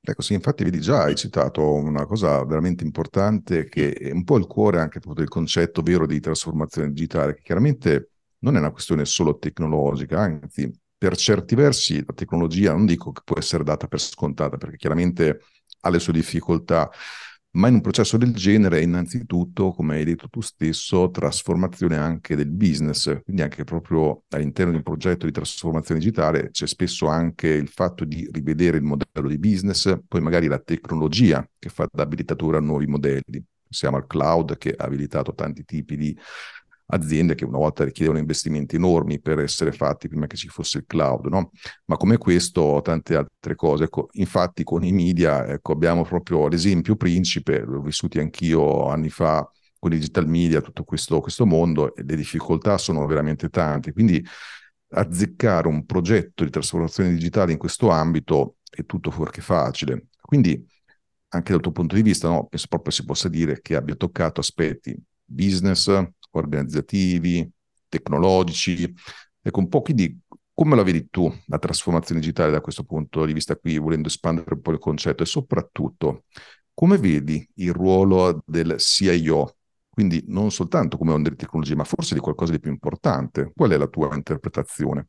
Ecco, 0.00 0.22
sì, 0.22 0.32
infatti 0.32 0.64
vedi 0.64 0.80
già, 0.80 1.02
hai 1.02 1.16
citato 1.16 1.70
una 1.70 2.06
cosa 2.06 2.42
veramente 2.46 2.82
importante 2.82 3.68
che 3.68 3.92
è 3.92 4.10
un 4.10 4.24
po' 4.24 4.38
il 4.38 4.46
cuore 4.46 4.80
anche 4.80 5.00
del 5.12 5.28
concetto 5.28 5.82
vero 5.82 6.06
di 6.06 6.18
trasformazione 6.18 6.88
digitale, 6.88 7.34
che 7.34 7.42
chiaramente 7.42 8.12
non 8.40 8.56
è 8.56 8.58
una 8.58 8.70
questione 8.70 9.04
solo 9.04 9.38
tecnologica, 9.38 10.20
anzi, 10.20 10.70
per 10.98 11.16
certi 11.16 11.54
versi 11.54 12.02
la 12.06 12.14
tecnologia 12.14 12.72
non 12.72 12.86
dico 12.86 13.12
che 13.12 13.20
può 13.24 13.36
essere 13.38 13.64
data 13.64 13.86
per 13.86 14.00
scontata, 14.00 14.56
perché 14.56 14.76
chiaramente 14.76 15.40
ha 15.80 15.90
le 15.90 15.98
sue 15.98 16.12
difficoltà, 16.12 16.90
ma 17.52 17.68
in 17.68 17.74
un 17.74 17.80
processo 17.80 18.18
del 18.18 18.34
genere 18.34 18.82
innanzitutto, 18.82 19.72
come 19.72 19.96
hai 19.96 20.04
detto 20.04 20.28
tu 20.28 20.40
stesso, 20.42 21.10
trasformazione 21.10 21.96
anche 21.96 22.36
del 22.36 22.50
business, 22.50 23.22
quindi 23.22 23.42
anche 23.42 23.64
proprio 23.64 24.24
all'interno 24.30 24.72
di 24.72 24.78
un 24.78 24.82
progetto 24.82 25.24
di 25.24 25.32
trasformazione 25.32 26.00
digitale 26.00 26.50
c'è 26.50 26.66
spesso 26.66 27.06
anche 27.06 27.48
il 27.48 27.68
fatto 27.68 28.04
di 28.04 28.28
rivedere 28.30 28.76
il 28.76 28.82
modello 28.82 29.28
di 29.28 29.38
business, 29.38 29.98
poi 30.06 30.20
magari 30.20 30.48
la 30.48 30.58
tecnologia 30.58 31.48
che 31.58 31.70
fa 31.70 31.86
da 31.90 32.02
abilitatore 32.02 32.58
a 32.58 32.60
nuovi 32.60 32.86
modelli. 32.86 33.42
Pensiamo 33.68 33.96
al 33.96 34.06
cloud 34.06 34.58
che 34.58 34.74
ha 34.76 34.84
abilitato 34.84 35.34
tanti 35.34 35.64
tipi 35.64 35.96
di 35.96 36.16
aziende 36.88 37.34
che 37.34 37.44
una 37.44 37.58
volta 37.58 37.84
richiedevano 37.84 38.20
investimenti 38.20 38.76
enormi 38.76 39.20
per 39.20 39.40
essere 39.40 39.72
fatti 39.72 40.08
prima 40.08 40.26
che 40.26 40.36
ci 40.36 40.48
fosse 40.48 40.78
il 40.78 40.84
cloud, 40.86 41.26
no? 41.26 41.50
Ma 41.86 41.96
come 41.96 42.18
questo, 42.18 42.80
tante 42.82 43.16
altre 43.16 43.54
cose. 43.54 43.84
Ecco, 43.84 44.08
infatti 44.12 44.62
con 44.62 44.84
i 44.84 44.92
media 44.92 45.46
ecco, 45.46 45.72
abbiamo 45.72 46.02
proprio 46.04 46.48
l'esempio 46.48 46.96
principe, 46.96 47.60
l'ho 47.60 47.80
vissuto 47.80 48.20
anch'io 48.20 48.88
anni 48.88 49.10
fa 49.10 49.48
con 49.78 49.92
i 49.92 49.96
digital 49.98 50.28
media, 50.28 50.60
tutto 50.60 50.84
questo, 50.84 51.20
questo 51.20 51.44
mondo, 51.46 51.94
e 51.94 52.02
le 52.04 52.16
difficoltà 52.16 52.78
sono 52.78 53.04
veramente 53.06 53.48
tante. 53.48 53.92
Quindi 53.92 54.24
azzeccare 54.90 55.68
un 55.68 55.84
progetto 55.84 56.44
di 56.44 56.50
trasformazione 56.50 57.12
digitale 57.12 57.52
in 57.52 57.58
questo 57.58 57.90
ambito 57.90 58.56
è 58.70 58.84
tutto 58.84 59.10
fuorché 59.10 59.40
facile. 59.40 60.06
Quindi 60.20 60.64
anche 61.28 61.52
dal 61.52 61.60
tuo 61.60 61.72
punto 61.72 61.94
di 61.96 62.02
vista, 62.02 62.28
no, 62.28 62.46
penso 62.46 62.66
proprio 62.68 62.92
si 62.92 63.04
possa 63.04 63.28
dire 63.28 63.60
che 63.60 63.74
abbia 63.76 63.94
toccato 63.96 64.40
aspetti 64.40 64.96
business, 65.24 65.88
organizzativi, 66.38 67.48
tecnologici. 67.88 68.92
Ecco, 69.40 69.58
un 69.58 69.68
po' 69.68 69.82
quindi 69.82 70.18
come 70.52 70.74
la 70.74 70.82
vedi 70.82 71.08
tu 71.10 71.30
la 71.46 71.58
trasformazione 71.58 72.20
digitale 72.20 72.50
da 72.50 72.60
questo 72.60 72.82
punto 72.84 73.26
di 73.26 73.32
vista 73.32 73.56
qui, 73.56 73.78
volendo 73.78 74.08
espandere 74.08 74.54
un 74.54 74.62
po' 74.62 74.72
il 74.72 74.78
concetto 74.78 75.22
e 75.22 75.26
soprattutto 75.26 76.24
come 76.72 76.98
vedi 76.98 77.46
il 77.54 77.72
ruolo 77.72 78.42
del 78.44 78.76
CIO? 78.78 79.56
Quindi 79.88 80.24
non 80.28 80.50
soltanto 80.50 80.98
come 80.98 81.12
onda 81.12 81.30
di 81.30 81.36
tecnologia, 81.36 81.74
ma 81.74 81.84
forse 81.84 82.12
di 82.12 82.20
qualcosa 82.20 82.52
di 82.52 82.60
più 82.60 82.70
importante. 82.70 83.50
Qual 83.54 83.70
è 83.70 83.78
la 83.78 83.86
tua 83.86 84.14
interpretazione? 84.14 85.08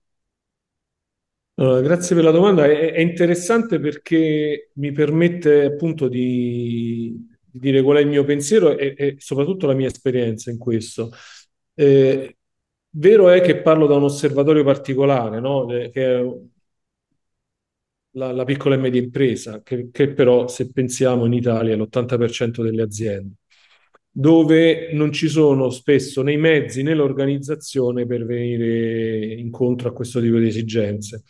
Uh, 1.56 1.82
grazie 1.82 2.16
per 2.16 2.24
la 2.24 2.32
domanda, 2.32 2.66
è, 2.66 2.94
è, 2.94 3.00
interessante 3.00 3.80
perché 3.80 4.70
mi 4.76 4.92
permette 4.92 5.66
appunto 5.66 6.08
di, 6.08 7.18
di, 7.58 7.72
dire 7.72 7.82
qual 7.82 7.98
è 7.98 8.02
il 8.02 8.08
mio 8.08 8.24
pensiero 8.24 8.78
e, 8.78 8.94
e 8.98 9.16
soprattutto 9.20 9.68
la 9.68 9.74
mia 9.74 9.88
esperienza 9.88 10.52
in 10.52 10.58
questo. 10.58 11.12
Eh, 11.74 12.38
Vero 13.00 13.30
è 13.30 13.42
che 13.42 13.62
parlo 13.62 13.86
da 13.86 13.96
un 13.96 14.04
osservatorio 14.04 14.64
particolare, 14.64 15.40
no? 15.40 15.66
che 15.68 15.92
è 15.92 16.24
la, 18.12 18.32
la, 18.32 18.44
piccola 18.44 18.76
e 18.76 18.78
media 18.78 19.02
impresa, 19.02 19.62
che, 19.62 19.90
che 19.92 20.14
però 20.14 20.48
se 20.48 20.72
pensiamo 20.72 21.26
in 21.26 21.34
Italia 21.34 21.74
è 21.74 21.78
l'80% 21.78 22.64
delle 22.64 22.82
aziende, 22.82 23.36
dove 24.10 24.92
non 24.94 25.12
ci 25.12 25.28
sono 25.28 25.70
spesso 25.70 26.24
né 26.24 26.34
i 26.34 26.38
mezzi 26.38 26.82
né 26.82 26.96
l'organizzazione 26.96 28.06
per 28.08 28.26
venire 28.26 29.34
incontro 29.36 29.90
a 29.90 29.94
questo 29.94 30.20
tipo 30.20 30.38
di 30.38 30.48
esigenze. 30.48 31.24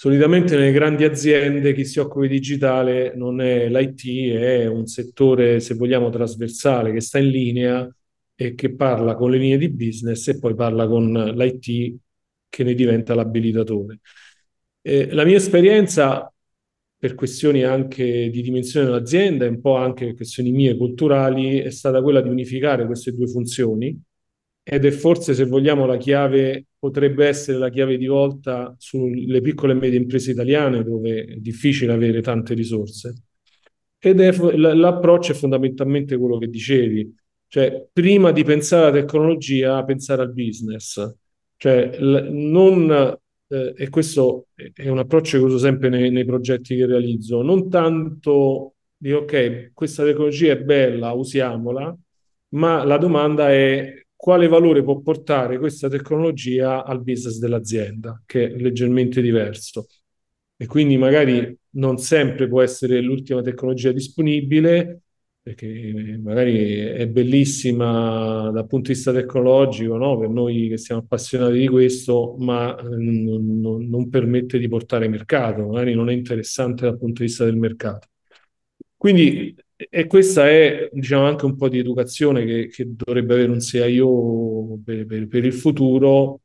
Solitamente 0.00 0.56
nelle 0.56 0.72
grandi 0.72 1.04
aziende 1.04 1.74
chi 1.74 1.84
si 1.84 1.98
occupa 1.98 2.22
di 2.22 2.28
digitale 2.28 3.14
non 3.14 3.42
è 3.42 3.68
l'IT, 3.68 4.32
è 4.32 4.64
un 4.66 4.86
settore, 4.86 5.60
se 5.60 5.74
vogliamo, 5.74 6.08
trasversale 6.08 6.90
che 6.90 7.02
sta 7.02 7.18
in 7.18 7.28
linea 7.28 7.96
e 8.34 8.54
che 8.54 8.74
parla 8.74 9.14
con 9.14 9.30
le 9.30 9.36
linee 9.36 9.58
di 9.58 9.68
business 9.68 10.26
e 10.28 10.38
poi 10.38 10.54
parla 10.54 10.88
con 10.88 11.12
l'IT 11.12 11.98
che 12.48 12.64
ne 12.64 12.72
diventa 12.72 13.14
l'abilitatore. 13.14 14.00
Eh, 14.80 15.12
la 15.12 15.26
mia 15.26 15.36
esperienza, 15.36 16.32
per 16.96 17.14
questioni 17.14 17.62
anche 17.62 18.30
di 18.30 18.40
dimensione 18.40 18.86
dell'azienda 18.86 19.44
e 19.44 19.48
un 19.48 19.60
po' 19.60 19.76
anche 19.76 20.06
per 20.06 20.14
questioni 20.14 20.50
mie 20.50 20.78
culturali, 20.78 21.58
è 21.58 21.70
stata 21.70 22.00
quella 22.00 22.22
di 22.22 22.30
unificare 22.30 22.86
queste 22.86 23.12
due 23.12 23.26
funzioni 23.26 24.02
ed 24.72 24.84
è 24.84 24.92
forse, 24.92 25.34
se 25.34 25.46
vogliamo, 25.46 25.84
la 25.84 25.96
chiave, 25.96 26.66
potrebbe 26.78 27.26
essere 27.26 27.58
la 27.58 27.70
chiave 27.70 27.98
di 27.98 28.06
volta 28.06 28.72
sulle 28.78 29.40
piccole 29.40 29.72
e 29.72 29.74
medie 29.74 29.98
imprese 29.98 30.30
italiane 30.30 30.84
dove 30.84 31.24
è 31.24 31.34
difficile 31.38 31.92
avere 31.92 32.20
tante 32.22 32.54
risorse. 32.54 33.24
Ed 33.98 34.20
è, 34.20 34.30
l'approccio 34.32 35.32
è 35.32 35.34
fondamentalmente 35.34 36.16
quello 36.16 36.38
che 36.38 36.46
dicevi, 36.46 37.12
cioè, 37.48 37.84
prima 37.92 38.30
di 38.30 38.44
pensare 38.44 38.90
alla 38.90 39.00
tecnologia, 39.00 39.82
pensare 39.84 40.22
al 40.22 40.32
business. 40.32 41.16
Cioè, 41.56 41.98
non, 41.98 43.18
eh, 43.48 43.74
e 43.76 43.88
questo 43.88 44.46
è 44.54 44.88
un 44.88 44.98
approccio 44.98 45.38
che 45.38 45.44
uso 45.46 45.58
sempre 45.58 45.88
nei, 45.88 46.12
nei 46.12 46.24
progetti 46.24 46.76
che 46.76 46.86
realizzo, 46.86 47.42
non 47.42 47.68
tanto 47.68 48.74
di 48.96 49.12
ok, 49.12 49.72
questa 49.74 50.04
tecnologia 50.04 50.52
è 50.52 50.62
bella, 50.62 51.10
usiamola, 51.10 51.92
ma 52.50 52.84
la 52.84 52.98
domanda 52.98 53.50
è 53.50 54.00
quale 54.20 54.48
valore 54.48 54.82
può 54.82 55.00
portare 55.00 55.58
questa 55.58 55.88
tecnologia 55.88 56.84
al 56.84 57.02
business 57.02 57.38
dell'azienda, 57.38 58.22
che 58.26 58.52
è 58.52 58.56
leggermente 58.58 59.22
diverso. 59.22 59.86
E 60.56 60.66
quindi 60.66 60.98
magari 60.98 61.56
non 61.70 61.96
sempre 61.96 62.46
può 62.46 62.60
essere 62.60 63.00
l'ultima 63.00 63.40
tecnologia 63.40 63.92
disponibile, 63.92 65.04
perché 65.40 66.18
magari 66.22 66.76
è 66.76 67.08
bellissima 67.08 68.50
dal 68.52 68.66
punto 68.66 68.88
di 68.88 68.94
vista 68.94 69.10
tecnologico, 69.10 69.96
no? 69.96 70.18
per 70.18 70.28
noi 70.28 70.68
che 70.68 70.76
siamo 70.76 71.00
appassionati 71.00 71.58
di 71.58 71.68
questo, 71.68 72.36
ma 72.40 72.74
non, 72.74 73.58
non, 73.58 73.88
non, 73.88 74.08
permette 74.10 74.58
di 74.58 74.68
portare 74.68 75.08
mercato, 75.08 75.66
magari 75.68 75.94
non 75.94 76.10
è 76.10 76.12
interessante 76.12 76.84
dal 76.84 76.98
punto 76.98 77.22
di 77.22 77.28
vista 77.28 77.44
del 77.46 77.56
mercato. 77.56 78.08
Quindi, 78.98 79.54
e 79.88 80.06
questa 80.06 80.48
è 80.48 80.88
diciamo, 80.92 81.24
anche 81.26 81.44
un 81.46 81.56
po' 81.56 81.68
di 81.68 81.78
educazione 81.78 82.44
che, 82.44 82.68
che 82.68 82.84
dovrebbe 82.88 83.34
avere 83.34 83.50
un 83.50 83.60
CIO 83.60 84.78
per, 84.84 85.06
per, 85.06 85.28
per 85.28 85.44
il 85.44 85.52
futuro, 85.52 86.40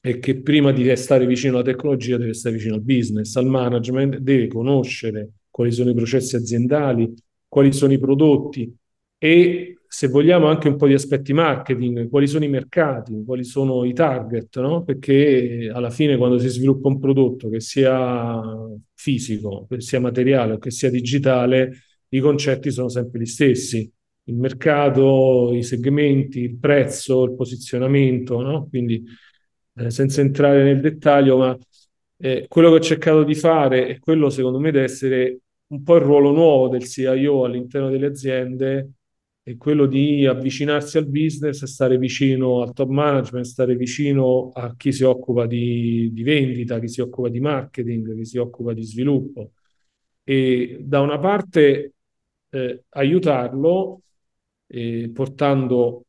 e 0.00 0.18
che 0.18 0.40
prima 0.40 0.72
di 0.72 0.94
stare 0.96 1.26
vicino 1.26 1.56
alla 1.56 1.64
tecnologia 1.64 2.16
deve 2.16 2.32
stare 2.32 2.56
vicino 2.56 2.74
al 2.74 2.82
business, 2.82 3.36
al 3.36 3.46
management, 3.46 4.16
deve 4.18 4.48
conoscere 4.48 5.32
quali 5.50 5.72
sono 5.72 5.90
i 5.90 5.94
processi 5.94 6.36
aziendali, 6.36 7.12
quali 7.46 7.72
sono 7.72 7.92
i 7.92 7.98
prodotti 7.98 8.74
e 9.18 9.74
se 9.86 10.08
vogliamo 10.08 10.46
anche 10.46 10.68
un 10.68 10.76
po' 10.76 10.86
di 10.86 10.94
aspetti 10.94 11.32
marketing, 11.32 12.08
quali 12.08 12.26
sono 12.28 12.44
i 12.44 12.48
mercati, 12.48 13.24
quali 13.26 13.44
sono 13.44 13.84
i 13.84 13.92
target, 13.92 14.58
no? 14.60 14.84
Perché 14.84 15.70
alla 15.72 15.90
fine 15.90 16.16
quando 16.16 16.38
si 16.38 16.48
sviluppa 16.48 16.88
un 16.88 16.98
prodotto 17.00 17.48
che 17.50 17.60
sia 17.60 18.40
fisico, 18.94 19.66
che 19.68 19.80
sia 19.80 20.00
materiale 20.00 20.54
o 20.54 20.58
che 20.58 20.70
sia 20.70 20.90
digitale, 20.90 21.72
i 22.10 22.20
concetti 22.20 22.70
sono 22.70 22.88
sempre 22.88 23.20
gli 23.20 23.26
stessi. 23.26 23.90
Il 24.24 24.36
mercato, 24.36 25.52
i 25.54 25.62
segmenti, 25.62 26.40
il 26.40 26.56
prezzo, 26.56 27.24
il 27.24 27.34
posizionamento, 27.34 28.40
no? 28.40 28.68
Quindi 28.68 29.02
eh, 29.74 29.90
senza 29.90 30.20
entrare 30.20 30.62
nel 30.62 30.80
dettaglio, 30.80 31.38
ma 31.38 31.58
eh, 32.16 32.46
quello 32.48 32.70
che 32.70 32.76
ho 32.76 32.80
cercato 32.80 33.24
di 33.24 33.34
fare 33.34 33.86
è 33.86 33.98
quello 33.98 34.28
secondo 34.30 34.58
me 34.60 34.70
deve 34.70 34.84
essere 34.84 35.40
un 35.68 35.82
po' 35.82 35.96
il 35.96 36.02
ruolo 36.02 36.32
nuovo 36.32 36.68
del 36.68 36.84
CIO 36.84 37.44
all'interno 37.44 37.88
delle 37.90 38.06
aziende 38.06 38.90
è 39.42 39.56
quello 39.56 39.86
di 39.86 40.26
avvicinarsi 40.26 40.98
al 40.98 41.06
business, 41.08 41.64
stare 41.64 41.96
vicino 41.98 42.62
al 42.62 42.72
top 42.74 42.88
management, 42.90 43.44
stare 43.46 43.74
vicino 43.74 44.50
a 44.54 44.74
chi 44.76 44.92
si 44.92 45.02
occupa 45.02 45.46
di, 45.46 46.10
di 46.12 46.22
vendita, 46.22 46.78
chi 46.78 46.88
si 46.88 47.00
occupa 47.00 47.28
di 47.28 47.40
marketing, 47.40 48.14
chi 48.14 48.24
si 48.26 48.38
occupa 48.38 48.74
di 48.74 48.82
sviluppo 48.82 49.52
e 50.24 50.78
da 50.80 51.00
una 51.00 51.18
parte 51.18 51.94
eh, 52.50 52.84
aiutarlo 52.90 54.02
eh, 54.66 55.10
portando 55.12 56.04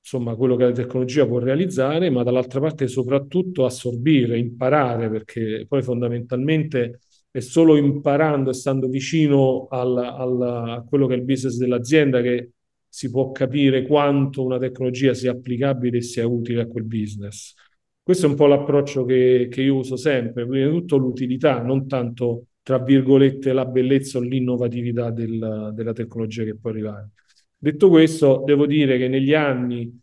insomma 0.00 0.34
quello 0.34 0.56
che 0.56 0.64
la 0.64 0.72
tecnologia 0.72 1.26
può 1.26 1.38
realizzare, 1.38 2.10
ma 2.10 2.22
dall'altra 2.22 2.60
parte 2.60 2.88
soprattutto 2.88 3.64
assorbire, 3.64 4.38
imparare, 4.38 5.10
perché 5.10 5.66
poi 5.68 5.82
fondamentalmente 5.82 7.00
è 7.30 7.40
solo 7.40 7.76
imparando 7.76 8.50
e 8.50 8.54
stando 8.54 8.88
vicino 8.88 9.68
al, 9.70 9.96
al, 9.98 10.42
a 10.42 10.84
quello 10.88 11.06
che 11.06 11.14
è 11.14 11.16
il 11.16 11.24
business 11.24 11.56
dell'azienda 11.56 12.20
che 12.22 12.52
si 12.88 13.08
può 13.10 13.30
capire 13.30 13.86
quanto 13.86 14.42
una 14.42 14.58
tecnologia 14.58 15.14
sia 15.14 15.30
applicabile 15.30 15.98
e 15.98 16.02
sia 16.02 16.26
utile 16.26 16.62
a 16.62 16.66
quel 16.66 16.84
business. 16.84 17.54
Questo 18.02 18.26
è 18.26 18.28
un 18.28 18.34
po' 18.34 18.46
l'approccio 18.46 19.04
che, 19.04 19.46
che 19.48 19.62
io 19.62 19.76
uso 19.76 19.96
sempre, 19.96 20.46
prima 20.46 20.66
di 20.66 20.72
tutto 20.72 20.96
l'utilità, 20.96 21.62
non 21.62 21.86
tanto, 21.86 22.46
tra 22.70 22.78
virgolette, 22.78 23.52
la 23.52 23.64
bellezza 23.64 24.18
o 24.18 24.20
l'innovatività 24.20 25.10
del, 25.10 25.72
della 25.74 25.92
tecnologia 25.92 26.44
che 26.44 26.54
può 26.56 26.70
arrivare. 26.70 27.10
Detto 27.58 27.88
questo, 27.88 28.44
devo 28.46 28.64
dire 28.64 28.96
che 28.96 29.08
negli 29.08 29.34
anni 29.34 30.00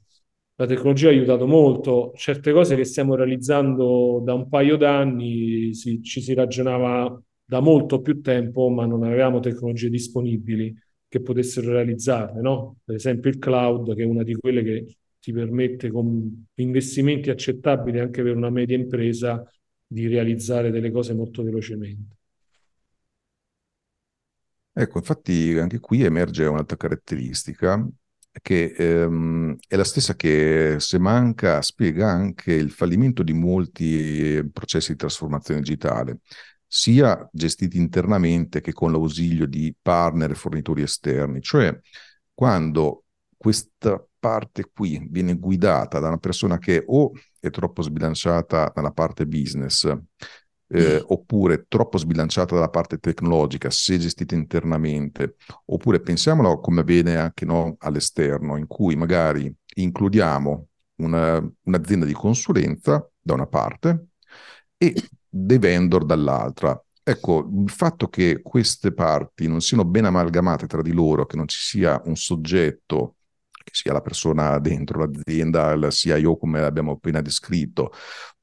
la 0.55 0.65
tecnologia 0.65 1.07
ha 1.07 1.11
aiutato 1.11 1.47
molto. 1.47 2.11
Certe 2.17 2.51
cose 2.51 2.75
che 2.75 2.83
stiamo 2.83 3.15
realizzando 3.15 4.21
da 4.21 4.33
un 4.33 4.49
paio 4.49 4.75
d'anni 4.75 5.73
si, 5.73 6.01
ci 6.03 6.19
si 6.19 6.33
ragionava 6.33 7.17
da 7.45 7.61
molto 7.61 8.01
più 8.01 8.19
tempo, 8.19 8.67
ma 8.67 8.85
non 8.85 9.03
avevamo 9.03 9.39
tecnologie 9.39 9.89
disponibili 9.89 10.75
che 11.07 11.21
potessero 11.21 11.71
realizzarle, 11.71 12.41
no? 12.41 12.79
Per 12.83 12.95
esempio 12.95 13.29
il 13.29 13.37
cloud, 13.37 13.95
che 13.95 14.03
è 14.03 14.05
una 14.05 14.23
di 14.23 14.35
quelle 14.35 14.61
che 14.61 14.97
ti 15.21 15.31
permette 15.31 15.89
con 15.89 16.47
investimenti 16.55 17.29
accettabili 17.29 17.99
anche 17.99 18.21
per 18.23 18.35
una 18.35 18.49
media 18.49 18.75
impresa 18.75 19.41
di 19.87 20.07
realizzare 20.07 20.69
delle 20.69 20.91
cose 20.91 21.13
molto 21.13 21.43
velocemente. 21.43 22.16
Ecco, 24.79 24.99
infatti 24.99 25.57
anche 25.57 25.79
qui 25.79 26.03
emerge 26.03 26.45
un'altra 26.45 26.77
caratteristica 26.77 27.83
che 28.43 28.75
ehm, 28.77 29.55
è 29.67 29.75
la 29.75 29.83
stessa 29.83 30.15
che 30.15 30.75
se 30.77 30.99
manca 30.99 31.63
spiega 31.63 32.07
anche 32.11 32.53
il 32.53 32.69
fallimento 32.69 33.23
di 33.23 33.33
molti 33.33 34.35
eh, 34.35 34.49
processi 34.51 34.91
di 34.91 34.97
trasformazione 34.97 35.61
digitale, 35.61 36.19
sia 36.67 37.27
gestiti 37.31 37.77
internamente 37.79 38.61
che 38.61 38.71
con 38.71 38.91
l'ausilio 38.91 39.47
di 39.47 39.75
partner 39.81 40.29
e 40.31 40.35
fornitori 40.35 40.83
esterni, 40.83 41.41
cioè 41.41 41.75
quando 42.31 43.05
questa 43.35 44.05
parte 44.19 44.69
qui 44.71 45.07
viene 45.09 45.37
guidata 45.39 45.97
da 45.97 46.09
una 46.09 46.17
persona 46.17 46.59
che 46.59 46.83
o 46.85 47.13
è 47.39 47.49
troppo 47.49 47.81
sbilanciata 47.81 48.71
dalla 48.75 48.91
parte 48.91 49.25
business 49.25 49.91
eh, 50.69 51.01
oppure 51.07 51.65
troppo 51.67 51.97
sbilanciata 51.97 52.55
dalla 52.55 52.69
parte 52.69 52.97
tecnologica 52.97 53.69
se 53.69 53.97
gestita 53.97 54.35
internamente, 54.35 55.35
oppure 55.65 55.99
pensiamolo 56.01 56.59
come 56.59 56.81
avviene 56.81 57.15
anche 57.15 57.45
no, 57.45 57.75
all'esterno, 57.79 58.57
in 58.57 58.67
cui 58.67 58.95
magari 58.95 59.53
includiamo 59.75 60.67
una, 60.97 61.51
un'azienda 61.63 62.05
di 62.05 62.13
consulenza 62.13 63.07
da 63.19 63.33
una 63.33 63.47
parte 63.47 64.07
e 64.77 64.93
dei 65.27 65.59
vendor 65.59 66.05
dall'altra. 66.05 66.79
Ecco, 67.03 67.49
il 67.63 67.69
fatto 67.69 68.09
che 68.09 68.41
queste 68.41 68.93
parti 68.93 69.47
non 69.47 69.61
siano 69.61 69.85
ben 69.85 70.05
amalgamate 70.05 70.67
tra 70.67 70.81
di 70.81 70.91
loro, 70.91 71.25
che 71.25 71.37
non 71.37 71.47
ci 71.47 71.59
sia 71.59 72.01
un 72.03 72.17
soggetto 72.17 73.16
che 73.67 73.71
sia 73.73 73.91
la 73.91 74.01
persona 74.01 74.59
dentro 74.59 74.99
l'azienda, 75.05 75.73
il 75.73 75.91
CIO 75.91 76.37
come 76.37 76.61
abbiamo 76.61 76.93
appena 76.93 77.21
descritto, 77.21 77.91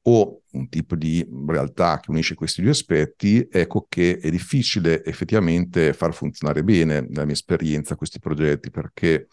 o 0.07 0.41
un 0.51 0.69
tipo 0.69 0.95
di 0.95 1.27
realtà 1.47 1.99
che 1.99 2.11
unisce 2.11 2.35
questi 2.35 2.61
due 2.61 2.71
aspetti, 2.71 3.47
ecco 3.49 3.87
che 3.89 4.19
è 4.19 4.29
difficile 4.29 5.03
effettivamente 5.03 5.93
far 5.93 6.13
funzionare 6.13 6.63
bene, 6.63 7.01
nella 7.01 7.25
mia 7.25 7.33
esperienza, 7.33 7.95
questi 7.95 8.19
progetti, 8.19 8.69
perché 8.69 9.27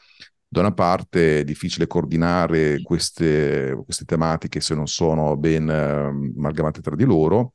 da 0.49 0.61
una 0.61 0.73
parte 0.73 1.41
è 1.41 1.45
difficile 1.45 1.87
coordinare 1.87 2.81
queste, 2.83 3.79
queste 3.85 4.05
tematiche 4.05 4.61
se 4.61 4.75
non 4.75 4.87
sono 4.87 5.37
ben 5.37 5.69
eh, 5.69 6.33
amalgamate 6.39 6.81
tra 6.81 6.97
di 6.97 7.05
loro, 7.05 7.53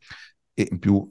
e 0.54 0.68
in 0.70 0.78
più 0.80 1.08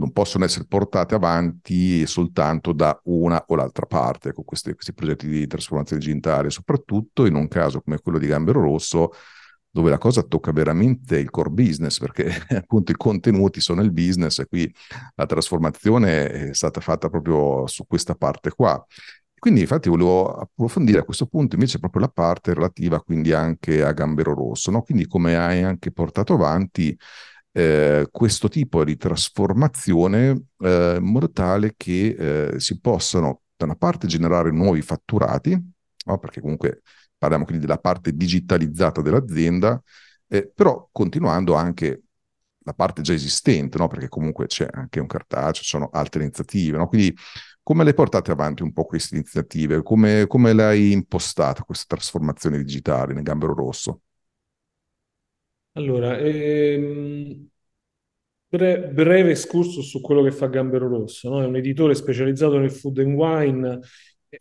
non 0.00 0.12
possono 0.12 0.44
essere 0.44 0.64
portate 0.66 1.14
avanti 1.14 2.06
soltanto 2.06 2.72
da 2.72 2.98
una 3.04 3.44
o 3.46 3.54
l'altra 3.54 3.84
parte 3.84 4.32
con 4.32 4.44
questi, 4.44 4.72
questi 4.72 4.94
progetti 4.94 5.28
di 5.28 5.46
trasformazione 5.46 6.02
digitale, 6.02 6.48
soprattutto 6.48 7.26
in 7.26 7.34
un 7.34 7.46
caso 7.48 7.82
come 7.82 7.98
quello 8.00 8.18
di 8.18 8.26
Gambero 8.26 8.62
Rosso, 8.62 9.10
dove 9.70 9.90
la 9.90 9.98
cosa 9.98 10.22
tocca 10.22 10.52
veramente 10.52 11.18
il 11.18 11.28
core 11.28 11.50
business, 11.50 11.98
perché 11.98 12.32
appunto 12.56 12.92
i 12.92 12.96
contenuti 12.96 13.60
sono 13.60 13.82
il 13.82 13.92
business 13.92 14.38
e 14.38 14.46
qui 14.46 14.74
la 15.16 15.26
trasformazione 15.26 16.48
è 16.48 16.54
stata 16.54 16.80
fatta 16.80 17.10
proprio 17.10 17.66
su 17.66 17.86
questa 17.86 18.14
parte 18.14 18.50
qua. 18.50 18.82
Quindi 19.38 19.60
infatti 19.60 19.90
volevo 19.90 20.32
approfondire 20.34 21.00
a 21.00 21.04
questo 21.04 21.26
punto 21.26 21.54
invece 21.56 21.78
proprio 21.78 22.02
la 22.02 22.08
parte 22.08 22.52
relativa 22.54 23.02
quindi 23.02 23.32
anche 23.32 23.82
a 23.84 23.92
Gambero 23.92 24.34
Rosso, 24.34 24.70
no? 24.70 24.82
quindi 24.82 25.06
come 25.06 25.36
hai 25.36 25.62
anche 25.62 25.92
portato 25.92 26.34
avanti 26.34 26.96
eh, 27.52 28.08
questo 28.10 28.48
tipo 28.48 28.84
di 28.84 28.96
trasformazione 28.96 30.44
eh, 30.58 30.96
in 30.98 31.04
modo 31.04 31.30
tale 31.30 31.74
che 31.76 32.52
eh, 32.54 32.60
si 32.60 32.80
possano 32.80 33.42
da 33.56 33.64
una 33.66 33.76
parte 33.76 34.06
generare 34.06 34.50
nuovi 34.50 34.82
fatturati, 34.82 35.58
no? 36.06 36.18
perché 36.18 36.40
comunque 36.40 36.82
parliamo 37.18 37.44
quindi 37.44 37.66
della 37.66 37.78
parte 37.78 38.14
digitalizzata 38.14 39.02
dell'azienda, 39.02 39.82
eh, 40.28 40.50
però 40.54 40.88
continuando 40.92 41.54
anche 41.54 42.02
la 42.62 42.72
parte 42.72 43.02
già 43.02 43.12
esistente, 43.12 43.78
no? 43.78 43.88
perché 43.88 44.08
comunque 44.08 44.46
c'è 44.46 44.68
anche 44.70 45.00
un 45.00 45.06
cartaceo, 45.06 45.52
ci 45.52 45.64
sono 45.64 45.90
altre 45.92 46.22
iniziative, 46.22 46.78
no? 46.78 46.88
quindi 46.88 47.14
come 47.62 47.84
le 47.84 47.94
portate 47.94 48.30
avanti 48.30 48.62
un 48.62 48.72
po' 48.72 48.84
queste 48.84 49.14
iniziative? 49.16 49.82
Come, 49.82 50.26
come 50.26 50.52
l'hai 50.52 50.92
impostata 50.92 51.62
questa 51.62 51.96
trasformazione 51.96 52.58
digitale 52.58 53.12
nel 53.12 53.22
Gambero 53.22 53.54
Rosso? 53.54 54.00
Allora, 55.72 56.18
ehm, 56.18 57.48
bre- 58.48 58.88
breve 58.92 59.32
escursus 59.32 59.88
su 59.88 60.00
quello 60.00 60.22
che 60.22 60.32
fa 60.32 60.46
Gambero 60.48 60.88
Rosso, 60.88 61.28
no? 61.30 61.42
È 61.42 61.46
un 61.46 61.56
editore 61.56 61.94
specializzato 61.94 62.58
nel 62.58 62.70
food 62.70 62.98
and 62.98 63.14
wine. 63.14 63.78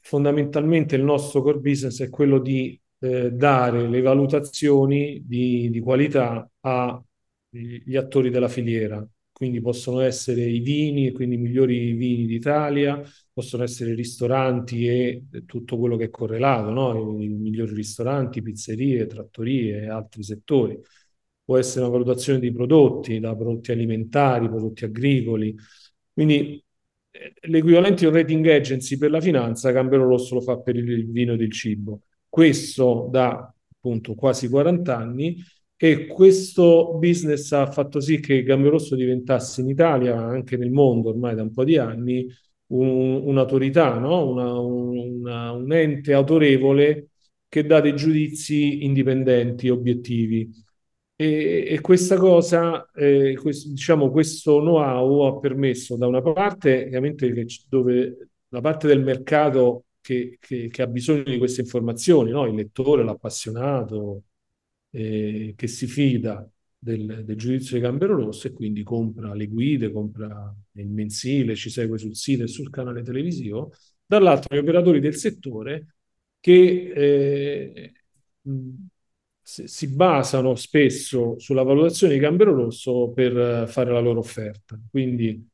Fondamentalmente 0.02 0.96
il 0.96 1.04
nostro 1.04 1.42
core 1.42 1.60
business 1.60 2.02
è 2.02 2.10
quello 2.10 2.40
di 2.40 2.80
eh, 3.00 3.32
dare 3.32 3.88
le 3.88 4.02
valutazioni 4.02 5.24
di, 5.26 5.70
di 5.70 5.80
qualità 5.80 6.48
agli 6.62 7.96
attori 7.96 8.30
della 8.30 8.48
filiera. 8.48 9.06
Quindi 9.32 9.62
possono 9.62 10.02
essere 10.02 10.42
i 10.44 10.60
vini, 10.60 11.12
quindi 11.12 11.36
i 11.36 11.38
migliori 11.38 11.94
vini 11.94 12.26
d'Italia, 12.26 13.02
possono 13.32 13.64
essere 13.64 13.92
i 13.92 13.96
ristoranti 13.96 14.86
e 14.88 15.24
tutto 15.46 15.78
quello 15.78 15.96
che 15.96 16.06
è 16.06 16.10
correlato, 16.10 16.70
no? 16.72 17.22
I 17.22 17.28
migliori 17.30 17.74
ristoranti, 17.74 18.42
pizzerie, 18.42 19.08
trattorie 19.08 19.84
e 19.84 19.90
altri 19.90 20.24
settori 20.24 20.78
può 21.50 21.58
essere 21.58 21.82
una 21.86 21.94
valutazione 21.94 22.38
di 22.38 22.52
prodotti, 22.52 23.20
da 23.20 23.36
prodotti 23.36 23.72
alimentari, 23.72 24.48
prodotti 24.48 24.86
agricoli. 24.86 25.56
Quindi 26.14 26.64
eh, 27.10 27.34
l'equivalente 27.48 28.02
di 28.02 28.06
un 28.06 28.14
rating 28.14 28.46
agency 28.46 28.98
per 29.00 29.10
la 29.10 29.20
finanza, 29.20 29.72
Gambero 29.72 30.08
Rosso 30.08 30.36
lo 30.36 30.42
fa 30.42 30.60
per 30.60 30.76
il 30.76 31.10
vino 31.10 31.34
ed 31.34 31.42
il 31.42 31.52
cibo. 31.52 32.02
Questo 32.30 33.08
da 33.12 33.52
appunto 33.72 34.14
quasi 34.14 34.48
40 34.48 34.96
anni 34.96 35.38
e 35.76 36.06
questo 36.06 36.96
business 37.00 37.52
ha 37.54 37.66
fatto 37.72 38.00
sì 38.00 38.20
che 38.20 38.44
Gambero 38.44 38.74
Rosso 38.74 38.96
diventasse 38.96 39.62
in 39.62 39.70
Italia, 39.70 40.20
anche 40.20 40.56
nel 40.56 40.70
mondo 40.70 41.10
ormai 41.10 41.34
da 41.34 41.42
un 41.42 41.52
po' 41.52 41.64
di 41.64 41.78
anni, 41.78 42.28
un, 42.68 43.24
un'autorità, 43.26 43.98
no? 43.98 44.30
una, 44.30 44.60
una, 44.60 45.52
un 45.54 45.74
ente 45.74 46.14
autorevole 46.14 47.10
che 47.48 47.66
dà 47.66 47.82
dei 47.82 47.96
giudizi 47.96 48.86
indipendenti, 48.86 49.70
obiettivi. 49.70 50.68
E, 51.22 51.66
e 51.68 51.82
questa 51.82 52.16
cosa, 52.16 52.90
eh, 52.94 53.36
questo, 53.36 53.68
diciamo, 53.70 54.10
questo 54.10 54.60
know-how 54.62 55.26
ha 55.26 55.38
permesso 55.40 55.98
da 55.98 56.08
una 56.08 56.22
parte, 56.22 56.88
chiaramente, 56.88 57.34
che, 57.34 57.46
dove 57.68 58.30
la 58.48 58.62
parte 58.62 58.88
del 58.88 59.04
mercato 59.04 59.88
che, 60.00 60.38
che, 60.40 60.70
che 60.70 60.82
ha 60.82 60.88
bisogno 60.88 61.24
di 61.24 61.38
queste 61.38 61.60
informazioni, 61.62 62.32
no? 62.32 62.46
il 62.46 62.56
lettore, 62.56 63.04
l'appassionato, 63.04 64.24
eh, 64.92 65.54
che 65.58 65.68
si 65.68 65.88
fida 65.88 66.50
del, 66.78 67.26
del, 67.26 67.36
giudizio 67.36 67.76
di 67.76 67.82
Gambero 67.84 68.16
Rosso 68.16 68.48
e 68.48 68.54
quindi 68.54 68.84
compra 68.84 69.34
le 69.34 69.48
guide, 69.48 69.92
compra 69.92 70.56
il 70.74 70.88
mensile, 70.88 71.56
ci 71.56 71.70
segue 71.70 71.98
sul 71.98 72.16
sito 72.16 72.44
e 72.44 72.48
sul 72.48 72.70
canale 72.70 73.02
televisivo, 73.04 73.74
dall'altro 74.06 74.56
gli 74.56 74.60
operatori 74.60 75.02
del 75.02 75.16
settore 75.16 75.96
che 76.40 76.92
eh, 76.96 77.94
si 79.68 79.88
basano 79.94 80.56
spesso 80.56 81.38
sulla 81.40 81.64
valutazione 81.64 82.14
di 82.14 82.20
Gambero 82.20 82.54
Rosso 82.54 83.12
per 83.12 83.38
eh, 83.38 83.68
fare 83.68 83.92
la 83.92 84.00
loro 84.00 84.20
offerta. 84.20 84.80
Quindi, 84.90 85.48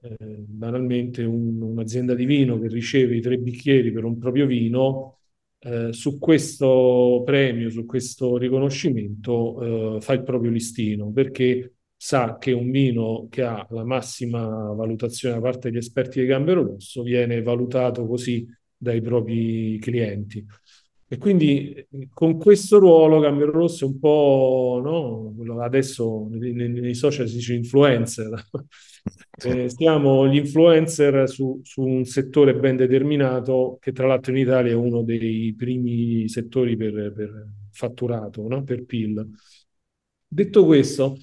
eh, 0.00 0.16
banalmente, 0.18 1.22
un, 1.24 1.60
un'azienda 1.60 2.14
di 2.14 2.24
vino 2.24 2.58
che 2.58 2.68
riceve 2.68 3.16
i 3.16 3.20
tre 3.20 3.38
bicchieri 3.38 3.92
per 3.92 4.04
un 4.04 4.18
proprio 4.18 4.46
vino, 4.46 5.18
eh, 5.60 5.92
su 5.92 6.18
questo 6.18 7.22
premio, 7.24 7.70
su 7.70 7.84
questo 7.86 8.36
riconoscimento, 8.36 9.96
eh, 9.96 10.00
fa 10.00 10.12
il 10.14 10.22
proprio 10.22 10.50
listino, 10.50 11.12
perché 11.12 11.74
sa 11.96 12.36
che 12.38 12.50
un 12.52 12.70
vino 12.70 13.28
che 13.30 13.42
ha 13.42 13.64
la 13.70 13.84
massima 13.84 14.72
valutazione 14.72 15.36
da 15.36 15.40
parte 15.40 15.70
degli 15.70 15.78
esperti 15.78 16.20
di 16.20 16.26
Gambero 16.26 16.64
Rosso 16.64 17.02
viene 17.02 17.40
valutato 17.42 18.06
così 18.06 18.44
dai 18.76 19.00
propri 19.00 19.78
clienti. 19.80 20.44
E 21.12 21.18
quindi 21.18 21.86
con 22.14 22.38
questo 22.38 22.78
ruolo 22.78 23.20
Gambero 23.20 23.50
Rosso 23.50 23.84
è 23.84 23.88
un 23.88 23.98
po', 23.98 24.80
no? 24.82 25.60
adesso 25.62 26.26
nei, 26.30 26.54
nei, 26.54 26.94
social 26.94 27.28
si 27.28 27.34
dice 27.34 27.52
influencer, 27.52 28.32
eh, 29.44 29.68
siamo 29.68 30.26
gli 30.26 30.36
influencer 30.36 31.28
su, 31.28 31.60
su, 31.62 31.82
un 31.82 32.06
settore 32.06 32.54
ben 32.54 32.76
determinato 32.76 33.76
che 33.78 33.92
tra 33.92 34.06
l'altro 34.06 34.32
in 34.32 34.38
Italia 34.38 34.72
è 34.72 34.74
uno 34.74 35.02
dei 35.02 35.54
primi 35.54 36.26
settori 36.30 36.78
per, 36.78 37.12
per 37.14 37.46
fatturato, 37.72 38.48
no? 38.48 38.64
per 38.64 38.86
PIL. 38.86 39.28
Detto 40.26 40.64
questo, 40.64 41.18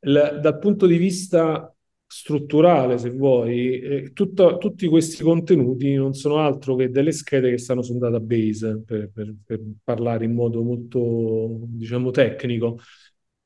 l- 0.00 0.38
dal 0.40 0.58
punto 0.58 0.86
di 0.86 0.96
vista 0.96 1.70
strutturale, 2.06 2.98
se 2.98 3.10
vuoi, 3.10 3.80
eh, 3.80 4.12
tutto, 4.12 4.58
tutti 4.58 4.86
questi 4.86 5.22
contenuti 5.22 5.94
non 5.94 6.14
sono 6.14 6.38
altro 6.38 6.76
che 6.76 6.90
delle 6.90 7.12
schede 7.12 7.50
che 7.50 7.58
stanno 7.58 7.82
su 7.82 7.92
un 7.92 7.98
database, 7.98 8.82
per, 8.84 9.10
per, 9.12 9.34
per 9.44 9.60
parlare 9.82 10.24
in 10.24 10.32
modo 10.34 10.62
molto, 10.62 11.60
diciamo, 11.68 12.10
tecnico, 12.10 12.78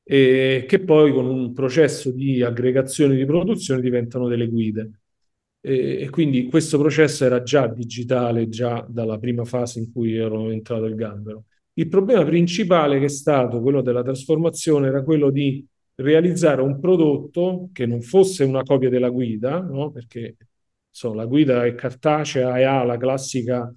e 0.03 0.65
che 0.67 0.79
poi 0.83 1.11
con 1.13 1.25
un 1.25 1.53
processo 1.53 2.11
di 2.11 2.41
aggregazione 2.41 3.15
di 3.15 3.25
produzione 3.25 3.81
diventano 3.81 4.27
delle 4.27 4.47
guide. 4.47 4.91
E, 5.61 6.01
e 6.03 6.09
quindi 6.09 6.45
questo 6.45 6.77
processo 6.77 7.25
era 7.25 7.43
già 7.43 7.67
digitale 7.67 8.47
già 8.47 8.85
dalla 8.89 9.17
prima 9.19 9.45
fase 9.45 9.79
in 9.79 9.91
cui 9.91 10.15
ero 10.15 10.49
entrato 10.51 10.85
il 10.85 10.95
gambero. 10.95 11.45
Il 11.73 11.87
problema 11.87 12.23
principale 12.25 12.99
che 12.99 13.05
è 13.05 13.09
stato 13.09 13.61
quello 13.61 13.81
della 13.81 14.03
trasformazione 14.03 14.87
era 14.87 15.03
quello 15.03 15.29
di 15.29 15.65
realizzare 15.99 16.61
un 16.61 16.79
prodotto 16.79 17.69
che 17.73 17.85
non 17.85 18.01
fosse 18.01 18.43
una 18.43 18.63
copia 18.63 18.89
della 18.89 19.09
guida, 19.09 19.59
no? 19.59 19.91
perché 19.91 20.37
so, 20.89 21.13
la 21.13 21.25
guida 21.25 21.65
è 21.65 21.75
cartacea 21.75 22.57
e 22.57 22.63
ha 22.63 22.83
la 22.83 22.97
classica 22.97 23.73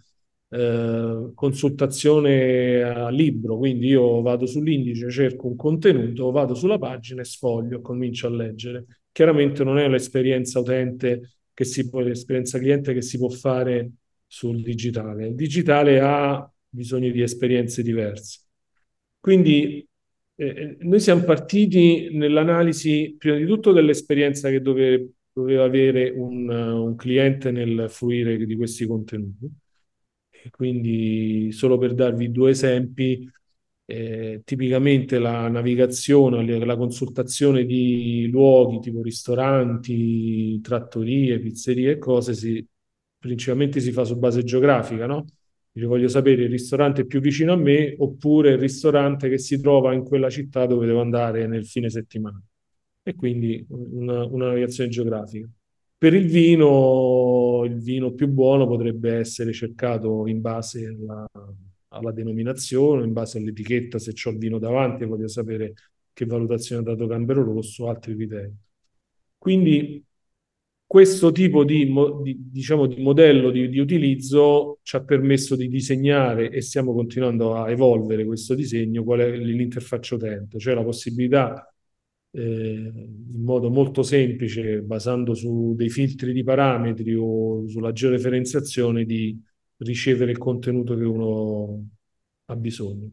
eh, 0.48 1.30
consultazione 1.34 2.82
a 2.82 3.08
libro, 3.08 3.56
quindi 3.58 3.88
io 3.88 4.20
vado 4.22 4.46
sull'indice, 4.46 5.10
cerco 5.10 5.48
un 5.48 5.56
contenuto, 5.56 6.30
vado 6.30 6.54
sulla 6.54 6.78
pagina 6.78 7.22
e 7.22 7.24
sfoglio, 7.24 7.80
comincio 7.80 8.26
a 8.28 8.30
leggere. 8.30 8.84
Chiaramente 9.10 9.64
non 9.64 9.78
è 9.78 9.88
l'esperienza 9.88 10.60
utente 10.60 11.38
che 11.52 11.64
si 11.64 11.88
può, 11.88 12.00
l'esperienza 12.00 12.58
cliente 12.58 12.94
che 12.94 13.02
si 13.02 13.18
può 13.18 13.28
fare 13.28 13.90
sul 14.26 14.62
digitale. 14.62 15.26
Il 15.28 15.34
digitale 15.34 16.00
ha 16.00 16.50
bisogno 16.68 17.10
di 17.10 17.20
esperienze 17.20 17.82
diverse. 17.82 18.40
Quindi 19.20 19.86
eh, 20.42 20.46
eh, 20.46 20.76
noi 20.80 20.98
siamo 20.98 21.22
partiti 21.22 22.08
nell'analisi 22.12 23.14
prima 23.16 23.36
di 23.36 23.46
tutto 23.46 23.72
dell'esperienza 23.72 24.50
che 24.50 24.60
dove, 24.60 25.12
doveva 25.32 25.64
avere 25.64 26.10
un, 26.10 26.48
un, 26.48 26.96
cliente 26.96 27.52
nel 27.52 27.86
fruire 27.88 28.36
di 28.44 28.56
questi 28.56 28.84
contenuti. 28.86 29.48
E 30.30 30.50
quindi, 30.50 31.52
solo 31.52 31.78
per 31.78 31.94
darvi 31.94 32.32
due 32.32 32.50
esempi, 32.50 33.30
eh, 33.84 34.42
tipicamente 34.44 35.18
la 35.18 35.48
navigazione, 35.48 36.64
la 36.64 36.76
consultazione 36.76 37.64
di 37.64 38.28
luoghi 38.28 38.80
tipo 38.80 39.02
ristoranti, 39.02 40.60
trattorie, 40.60 41.38
pizzerie 41.38 41.92
e 41.92 41.98
cose, 41.98 42.34
si, 42.34 42.66
principalmente 43.18 43.80
si 43.80 43.92
fa 43.92 44.04
su 44.04 44.16
base 44.18 44.42
geografica, 44.42 45.06
no? 45.06 45.24
Io 45.76 45.88
voglio 45.88 46.08
sapere 46.08 46.42
il 46.42 46.50
ristorante 46.50 47.06
più 47.06 47.20
vicino 47.20 47.52
a 47.54 47.56
me 47.56 47.94
oppure 47.98 48.50
il 48.52 48.58
ristorante 48.58 49.28
che 49.28 49.38
si 49.38 49.58
trova 49.60 49.94
in 49.94 50.04
quella 50.04 50.28
città 50.28 50.66
dove 50.66 50.86
devo 50.86 51.00
andare 51.00 51.46
nel 51.46 51.66
fine 51.66 51.88
settimana. 51.88 52.40
E 53.02 53.14
quindi 53.14 53.64
una, 53.68 54.24
una 54.24 54.48
navigazione 54.48 54.90
geografica. 54.90 55.48
Per 55.96 56.14
il 56.14 56.26
vino, 56.26 57.62
il 57.64 57.80
vino 57.80 58.12
più 58.12 58.28
buono 58.28 58.66
potrebbe 58.66 59.14
essere 59.14 59.52
cercato 59.52 60.26
in 60.26 60.40
base 60.40 60.86
alla, 60.86 61.26
alla 61.88 62.12
denominazione, 62.12 63.04
in 63.04 63.12
base 63.12 63.38
all'etichetta, 63.38 63.98
se 63.98 64.12
ho 64.24 64.30
il 64.30 64.38
vino 64.38 64.58
davanti 64.58 65.04
e 65.04 65.06
voglio 65.06 65.28
sapere 65.28 65.74
che 66.12 66.26
valutazione 66.26 66.82
ha 66.82 66.84
dato 66.84 67.06
Gambero 67.06 67.44
Rosso, 67.44 67.88
altri 67.88 68.14
criteri. 68.14 68.52
Quindi 69.38 70.04
questo 70.92 71.32
tipo 71.32 71.64
di, 71.64 71.90
di, 72.22 72.36
diciamo, 72.50 72.86
di 72.86 73.00
modello 73.00 73.50
di, 73.50 73.70
di, 73.70 73.78
utilizzo 73.78 74.80
ci 74.82 74.96
ha 74.96 75.02
permesso 75.02 75.56
di 75.56 75.66
disegnare 75.68 76.50
e 76.50 76.60
stiamo 76.60 76.92
continuando 76.92 77.54
a 77.54 77.70
evolvere 77.70 78.26
questo 78.26 78.54
disegno, 78.54 79.02
qual 79.02 79.20
è 79.20 79.30
l'interfaccia 79.34 80.16
utente, 80.16 80.58
cioè 80.58 80.74
la 80.74 80.84
possibilità 80.84 81.74
eh, 82.32 82.42
in 82.42 83.42
modo 83.42 83.70
molto 83.70 84.02
semplice, 84.02 84.82
basando 84.82 85.32
su 85.32 85.72
dei 85.74 85.88
filtri 85.88 86.34
di 86.34 86.42
parametri 86.42 87.14
o 87.14 87.66
sulla 87.68 87.92
georeferenziazione, 87.92 89.06
di 89.06 89.42
ricevere 89.78 90.32
il 90.32 90.38
contenuto 90.38 90.94
che 90.94 91.04
uno 91.04 91.88
ha 92.44 92.56
bisogno. 92.56 93.10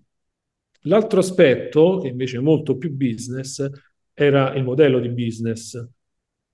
L'altro 0.81 1.19
aspetto, 1.21 1.99
che 1.99 2.09
invece 2.09 2.39
è 2.39 2.41
molto 2.41 2.75
più 2.75 2.91
business, 2.91 3.65
era 4.13 4.53
il 4.53 4.65
modello 4.65 4.99
di 4.99 5.07
business 5.07 5.81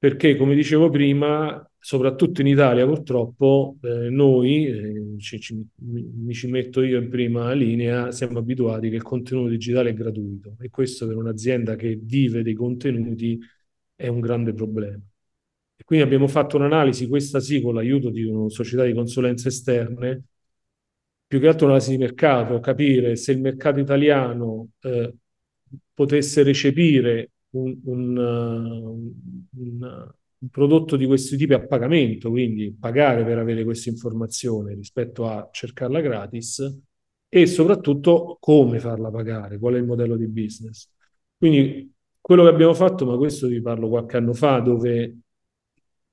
perché 0.05 0.35
come 0.35 0.53
dicevo 0.53 0.91
prima, 0.91 1.67
soprattutto 1.79 2.41
in 2.41 2.45
Italia 2.45 2.85
purtroppo, 2.85 3.77
eh, 3.81 4.07
noi, 4.11 4.67
eh, 4.67 5.15
ci, 5.17 5.39
ci, 5.39 5.59
mi 5.77 6.31
ci 6.31 6.45
metto 6.45 6.83
io 6.83 6.99
in 6.99 7.09
prima 7.09 7.51
linea, 7.53 8.11
siamo 8.11 8.37
abituati 8.37 8.89
che 8.91 8.97
il 8.97 9.01
contenuto 9.01 9.49
digitale 9.49 9.89
è 9.89 9.93
gratuito 9.95 10.57
e 10.59 10.69
questo 10.69 11.07
per 11.07 11.15
un'azienda 11.17 11.75
che 11.75 11.97
vive 11.99 12.43
dei 12.43 12.53
contenuti 12.53 13.39
è 13.95 14.07
un 14.07 14.19
grande 14.19 14.53
problema. 14.53 15.01
E 15.75 15.83
quindi 15.83 16.05
abbiamo 16.05 16.27
fatto 16.27 16.55
un'analisi, 16.57 17.07
questa 17.07 17.39
sì, 17.39 17.59
con 17.59 17.73
l'aiuto 17.73 18.11
di 18.11 18.23
una 18.25 18.47
società 18.49 18.83
di 18.83 18.93
consulenze 18.93 19.47
esterne, 19.47 20.21
più 21.25 21.39
che 21.39 21.47
altro 21.47 21.65
un'analisi 21.65 21.91
di 21.93 21.97
mercato, 21.97 22.59
capire 22.59 23.15
se 23.15 23.31
il 23.31 23.39
mercato 23.41 23.79
italiano 23.79 24.69
eh, 24.81 25.15
potesse 25.95 26.43
recepire 26.43 27.31
un, 27.55 27.79
un, 27.85 29.07
un, 29.57 29.81
un, 30.39 30.49
prodotto 30.49 30.95
di 30.95 31.05
questo 31.05 31.35
tipo 31.35 31.55
a 31.55 31.65
pagamento, 31.65 32.29
quindi 32.29 32.75
pagare 32.77 33.23
per 33.23 33.37
avere 33.37 33.63
questa 33.63 33.89
informazione 33.89 34.73
rispetto 34.75 35.27
a 35.27 35.49
cercarla 35.51 36.01
gratis 36.01 36.81
e 37.27 37.45
soprattutto 37.47 38.37
come 38.39 38.79
farla 38.79 39.09
pagare, 39.11 39.57
qual 39.59 39.75
è 39.75 39.77
il 39.77 39.85
modello 39.85 40.15
di 40.15 40.27
business. 40.27 40.89
Quindi 41.37 41.93
quello 42.21 42.43
che 42.43 42.49
abbiamo 42.49 42.73
fatto, 42.73 43.05
ma 43.05 43.17
questo 43.17 43.47
vi 43.47 43.61
parlo 43.61 43.89
qualche 43.89 44.17
anno 44.17 44.33
fa, 44.33 44.59
dove 44.59 45.19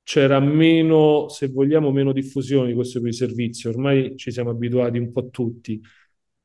c'era 0.02 0.40
meno, 0.40 1.28
se 1.28 1.48
vogliamo, 1.48 1.90
meno 1.90 2.12
diffusione 2.12 2.68
di 2.68 2.74
questo 2.74 2.98
tipo 2.98 3.10
di 3.10 3.16
servizio. 3.16 3.70
Ormai 3.70 4.16
ci 4.16 4.30
siamo 4.30 4.50
abituati 4.50 4.98
un 4.98 5.12
po' 5.12 5.30
tutti 5.30 5.80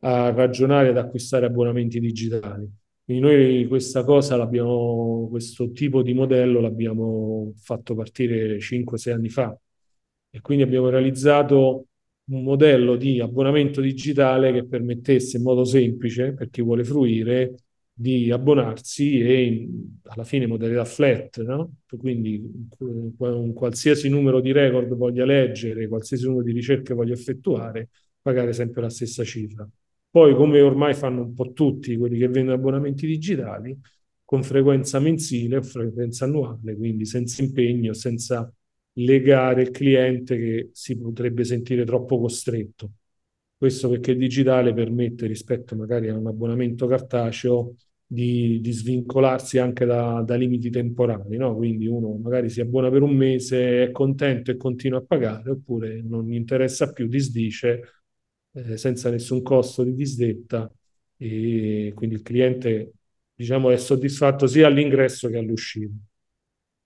a 0.02 0.32
ragionare 0.32 0.90
ad 0.90 0.98
acquistare 0.98 1.46
abbonamenti 1.48 2.00
digitali. 2.00 2.70
Quindi 3.08 3.24
noi 3.24 3.68
questa 3.68 4.04
cosa 4.04 4.36
l'abbiamo, 4.36 5.28
questo 5.30 5.72
tipo 5.72 6.02
di 6.02 6.14
modello 6.14 6.60
l'abbiamo 6.60 7.54
fatto 7.56 7.96
partire 7.96 8.60
5-6 8.60 9.14
anni 9.14 9.30
fa 9.30 9.58
e 10.30 10.42
quindi 10.42 10.64
abbiamo 10.64 10.90
realizzato 10.90 11.86
un 12.26 12.44
modello 12.44 12.98
di 12.98 13.22
abbonamento 13.22 13.80
digitale 13.80 14.52
che 14.52 14.66
permettesse 14.66 15.38
in 15.38 15.44
modo 15.44 15.64
semplice 15.64 16.34
per 16.34 16.50
chi 16.50 16.62
vuole 16.62 16.84
fruire 16.84 17.56
di 17.94 18.30
abbonarsi 18.30 19.22
e 19.22 19.70
alla 20.04 20.26
fine 20.26 20.46
modalità 20.46 20.84
flat, 20.84 21.42
no? 21.44 21.76
quindi 21.98 22.44
un 22.80 23.54
qualsiasi 23.54 24.10
numero 24.10 24.42
di 24.42 24.52
record 24.52 24.94
voglia 24.96 25.24
leggere, 25.24 25.88
qualsiasi 25.88 26.26
numero 26.26 26.44
di 26.44 26.52
ricerche 26.52 26.94
voglia 26.94 27.14
effettuare, 27.14 27.88
pagare 28.22 28.52
sempre 28.52 28.82
la 28.82 28.90
stessa 28.90 29.24
cifra. 29.24 29.66
Poi, 30.10 30.34
come 30.36 30.62
ormai 30.62 30.94
fanno 30.94 31.22
un 31.22 31.34
po' 31.34 31.52
tutti 31.54 31.96
quelli 31.98 32.18
che 32.18 32.28
vendono 32.28 32.56
abbonamenti 32.58 33.06
digitali, 33.06 33.78
con 34.24 34.42
frequenza 34.44 35.00
mensile 35.00 35.58
o 35.58 35.62
frequenza 35.62 36.26
annuale, 36.26 36.76
quindi 36.76 37.06
senza 37.06 37.44
impegno, 37.44 37.94
senza 37.94 38.52
legare 38.94 39.62
il 39.62 39.70
cliente 39.72 40.36
che 40.38 40.70
si 40.74 40.98
potrebbe 40.98 41.44
sentire 41.44 41.86
troppo 41.86 42.20
costretto. 42.20 42.92
Questo 43.58 43.90
perché 43.90 44.12
il 44.12 44.18
digitale 44.18 44.74
permette, 44.74 45.28
rispetto 45.28 45.76
magari 45.76 46.10
a 46.10 46.16
un 46.18 46.28
abbonamento 46.28 46.88
cartaceo, 46.88 47.76
di, 48.10 48.62
di 48.62 48.72
svincolarsi 48.72 49.58
anche 49.60 49.86
da, 49.86 50.22
da 50.26 50.36
limiti 50.36 50.70
temporali, 50.70 51.36
no? 51.38 51.56
Quindi 51.56 51.88
uno 51.88 52.16
magari 52.18 52.50
si 52.50 52.62
abbona 52.62 52.90
per 52.90 53.02
un 53.02 53.14
mese, 53.16 53.84
è 53.84 53.92
contento 53.92 54.50
e 54.52 54.56
continua 54.58 55.00
a 55.00 55.04
pagare, 55.06 55.52
oppure 55.52 56.02
non 56.04 56.26
gli 56.26 56.36
interessa 56.36 56.92
più, 56.94 57.08
disdice 57.08 57.82
eh, 58.58 58.78
senza 58.78 59.10
nessun 59.10 59.42
costo 59.44 59.84
di 59.84 59.94
disdetta 59.94 60.70
e 61.16 61.92
quindi 61.96 62.16
il 62.16 62.22
cliente 62.24 62.92
diciamo 63.34 63.70
è 63.70 63.78
soddisfatto 63.78 64.48
sia 64.48 64.68
all'ingresso 64.68 65.30
che 65.30 65.38
all'uscita. 65.38 65.94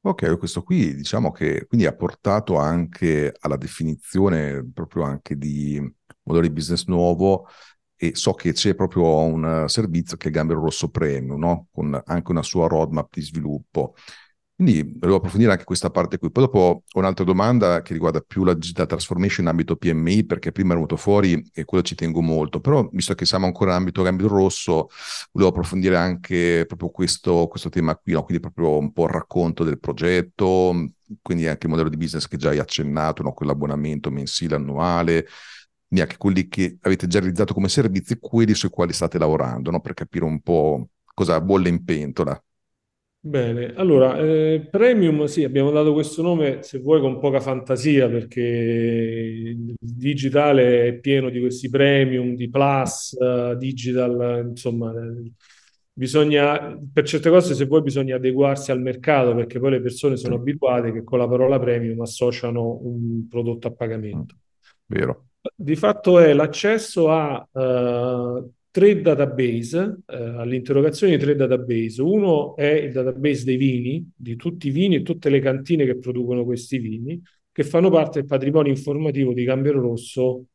Ok, 0.03 0.37
questo 0.37 0.63
qui 0.63 0.95
diciamo 0.95 1.31
che 1.31 1.65
quindi 1.67 1.85
ha 1.85 1.95
portato 1.95 2.57
anche 2.57 3.33
alla 3.39 3.55
definizione 3.55 4.67
proprio 4.73 5.03
anche 5.03 5.37
di 5.37 5.79
modello 6.23 6.47
di 6.47 6.53
business 6.53 6.85
nuovo 6.87 7.47
e 7.95 8.15
so 8.15 8.33
che 8.33 8.51
c'è 8.51 8.73
proprio 8.73 9.19
un 9.19 9.65
servizio 9.67 10.17
che 10.17 10.29
è 10.29 10.31
Gambero 10.31 10.59
Rosso 10.59 10.89
Premium, 10.89 11.37
no? 11.39 11.67
con 11.71 12.01
anche 12.03 12.31
una 12.31 12.41
sua 12.41 12.67
roadmap 12.67 13.13
di 13.13 13.21
sviluppo. 13.21 13.93
Quindi 14.61 14.93
volevo 14.99 15.17
approfondire 15.17 15.51
anche 15.51 15.63
questa 15.63 15.89
parte 15.89 16.19
qui. 16.19 16.29
Poi 16.29 16.43
dopo 16.43 16.83
ho 16.87 16.99
un'altra 16.99 17.25
domanda 17.25 17.81
che 17.81 17.93
riguarda 17.93 18.21
più 18.21 18.43
la 18.43 18.53
digital 18.53 18.85
transformation 18.85 19.45
in 19.45 19.49
ambito 19.49 19.75
PMI, 19.75 20.23
perché 20.23 20.51
prima 20.51 20.73
è 20.73 20.75
venuto 20.75 20.97
fuori 20.97 21.43
e 21.51 21.65
quello 21.65 21.83
ci 21.83 21.95
tengo 21.95 22.21
molto, 22.21 22.59
però 22.59 22.87
visto 22.91 23.15
che 23.15 23.25
siamo 23.25 23.47
ancora 23.47 23.71
in 23.71 23.77
ambito 23.77 24.03
cambio 24.03 24.27
rosso, 24.27 24.89
volevo 25.31 25.49
approfondire 25.51 25.95
anche 25.97 26.65
proprio 26.67 26.89
questo, 26.89 27.47
questo 27.47 27.69
tema 27.69 27.95
qui, 27.95 28.13
no? 28.13 28.23
quindi 28.23 28.39
proprio 28.39 28.77
un 28.77 28.93
po' 28.93 29.05
il 29.05 29.09
racconto 29.09 29.63
del 29.63 29.79
progetto, 29.79 30.91
quindi 31.23 31.47
anche 31.47 31.65
il 31.65 31.69
modello 31.71 31.89
di 31.89 31.97
business 31.97 32.27
che 32.27 32.37
già 32.37 32.49
hai 32.49 32.59
accennato, 32.59 33.23
no? 33.23 33.33
quell'abbonamento 33.33 34.11
mensile, 34.11 34.55
annuale, 34.55 35.25
quindi 35.87 36.05
anche 36.05 36.17
quelli 36.17 36.47
che 36.47 36.77
avete 36.81 37.07
già 37.07 37.17
realizzato 37.17 37.55
come 37.55 37.67
servizi, 37.67 38.19
quelli 38.19 38.53
sui 38.53 38.69
quali 38.69 38.93
state 38.93 39.17
lavorando, 39.17 39.71
no? 39.71 39.79
per 39.81 39.95
capire 39.95 40.25
un 40.25 40.39
po' 40.41 40.89
cosa 41.15 41.41
bolle 41.41 41.69
in 41.69 41.83
pentola. 41.83 42.39
Bene, 43.23 43.75
allora, 43.75 44.17
eh, 44.17 44.67
Premium, 44.67 45.25
sì, 45.25 45.43
abbiamo 45.43 45.69
dato 45.69 45.93
questo 45.93 46.23
nome, 46.23 46.63
se 46.63 46.79
vuoi, 46.79 46.99
con 46.99 47.19
poca 47.19 47.39
fantasia, 47.39 48.09
perché 48.09 48.41
il 48.41 49.75
digitale 49.79 50.87
è 50.87 50.93
pieno 50.95 51.29
di 51.29 51.39
questi 51.39 51.69
premium, 51.69 52.33
di 52.33 52.49
plus, 52.49 53.15
uh, 53.19 53.55
digital, 53.55 54.47
insomma, 54.49 54.91
eh, 54.91 55.33
bisogna, 55.93 56.75
per 56.91 57.05
certe 57.05 57.29
cose, 57.29 57.53
se 57.53 57.65
vuoi, 57.65 57.83
bisogna 57.83 58.15
adeguarsi 58.15 58.71
al 58.71 58.81
mercato, 58.81 59.35
perché 59.35 59.59
poi 59.59 59.69
le 59.69 59.81
persone 59.81 60.17
sono 60.17 60.35
abituate 60.37 60.91
che 60.91 61.03
con 61.03 61.19
la 61.19 61.27
parola 61.27 61.59
premium 61.59 62.01
associano 62.01 62.79
un 62.81 63.27
prodotto 63.29 63.67
a 63.67 63.71
pagamento. 63.71 64.35
Vero. 64.87 65.27
Di 65.55 65.75
fatto 65.75 66.17
è 66.17 66.33
l'accesso 66.33 67.11
a 67.11 67.47
uh, 67.51 68.51
tre 68.71 69.01
database, 69.01 69.99
eh, 70.07 70.15
all'interrogazione 70.15 71.17
di 71.17 71.23
tre 71.23 71.35
database. 71.35 72.01
Uno 72.01 72.55
è 72.55 72.65
il 72.71 72.91
database 72.93 73.43
dei 73.43 73.57
vini, 73.57 74.11
di 74.15 74.35
tutti 74.37 74.67
i 74.67 74.71
vini 74.71 74.95
e 74.95 75.01
tutte 75.03 75.29
le 75.29 75.39
cantine 75.41 75.85
che 75.85 75.97
producono 75.97 76.45
questi 76.45 76.77
vini, 76.79 77.21
che 77.51 77.63
fanno 77.63 77.89
parte 77.89 78.19
del 78.19 78.27
patrimonio 78.29 78.71
informativo 78.71 79.33
di 79.33 79.43
Gambero 79.43 79.81
Rosso 79.81 80.45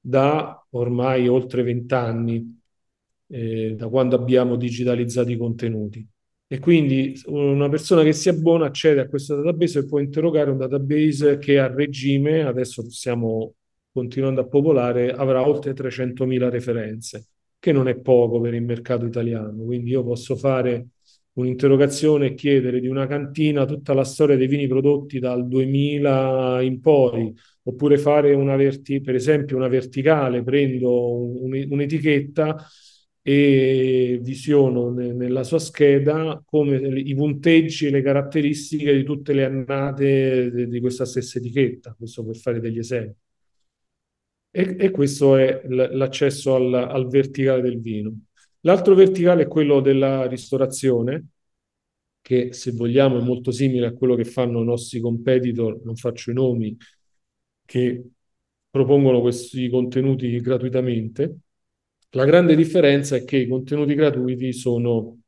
da 0.00 0.66
ormai 0.70 1.28
oltre 1.28 1.62
vent'anni, 1.62 2.58
eh, 3.28 3.74
da 3.76 3.88
quando 3.88 4.16
abbiamo 4.16 4.56
digitalizzato 4.56 5.30
i 5.30 5.36
contenuti. 5.36 6.06
E 6.50 6.58
quindi 6.60 7.20
una 7.26 7.68
persona 7.68 8.02
che 8.02 8.14
si 8.14 8.30
abbona 8.30 8.66
accede 8.66 9.00
a 9.02 9.08
questo 9.08 9.36
database 9.36 9.80
e 9.80 9.86
può 9.86 9.98
interrogare 9.98 10.50
un 10.50 10.56
database 10.56 11.36
che 11.38 11.58
a 11.58 11.66
regime, 11.72 12.42
adesso 12.42 12.88
stiamo 12.88 13.54
continuando 13.92 14.40
a 14.40 14.46
popolare, 14.46 15.12
avrà 15.12 15.46
oltre 15.46 15.74
300.000 15.74 16.48
referenze 16.48 17.27
che 17.58 17.72
non 17.72 17.88
è 17.88 17.96
poco 17.98 18.40
per 18.40 18.54
il 18.54 18.62
mercato 18.62 19.06
italiano. 19.06 19.64
Quindi 19.64 19.90
io 19.90 20.04
posso 20.04 20.36
fare 20.36 20.88
un'interrogazione 21.34 22.26
e 22.28 22.34
chiedere 22.34 22.80
di 22.80 22.88
una 22.88 23.06
cantina 23.06 23.64
tutta 23.64 23.94
la 23.94 24.04
storia 24.04 24.36
dei 24.36 24.48
vini 24.48 24.66
prodotti 24.66 25.18
dal 25.20 25.46
2000 25.46 26.60
in 26.62 26.80
poi, 26.80 27.32
oppure 27.64 27.98
fare 27.98 28.34
una 28.34 28.56
verti- 28.56 29.00
per 29.00 29.14
esempio 29.14 29.56
una 29.56 29.68
verticale, 29.68 30.42
prendo 30.42 31.14
un- 31.44 31.66
un'etichetta 31.70 32.56
e 33.22 34.18
visiono 34.22 34.90
ne- 34.90 35.12
nella 35.12 35.44
sua 35.44 35.58
scheda 35.58 36.42
come 36.46 36.76
i 36.78 37.14
punteggi 37.14 37.86
e 37.86 37.90
le 37.90 38.02
caratteristiche 38.02 38.94
di 38.94 39.04
tutte 39.04 39.32
le 39.32 39.44
annate 39.44 40.66
di 40.68 40.80
questa 40.80 41.04
stessa 41.04 41.38
etichetta, 41.38 41.94
questo 41.98 42.24
per 42.24 42.36
fare 42.36 42.60
degli 42.60 42.78
esempi. 42.78 43.16
E, 44.58 44.74
e 44.76 44.90
questo 44.90 45.36
è 45.36 45.62
l'accesso 45.68 46.56
al, 46.56 46.74
al 46.74 47.06
verticale 47.06 47.62
del 47.62 47.80
vino. 47.80 48.12
L'altro 48.62 48.96
verticale 48.96 49.44
è 49.44 49.46
quello 49.46 49.80
della 49.80 50.26
ristorazione, 50.26 51.28
che 52.20 52.52
se 52.52 52.72
vogliamo 52.72 53.20
è 53.20 53.22
molto 53.22 53.52
simile 53.52 53.86
a 53.86 53.92
quello 53.92 54.16
che 54.16 54.24
fanno 54.24 54.60
i 54.60 54.64
nostri 54.64 54.98
competitor, 54.98 55.80
non 55.84 55.94
faccio 55.94 56.32
i 56.32 56.34
nomi, 56.34 56.76
che 57.64 58.04
propongono 58.68 59.20
questi 59.20 59.68
contenuti 59.68 60.40
gratuitamente. 60.40 61.36
La 62.10 62.24
grande 62.24 62.56
differenza 62.56 63.14
è 63.14 63.22
che 63.24 63.36
i 63.36 63.46
contenuti 63.46 63.94
gratuiti 63.94 64.52
sono 64.52 65.20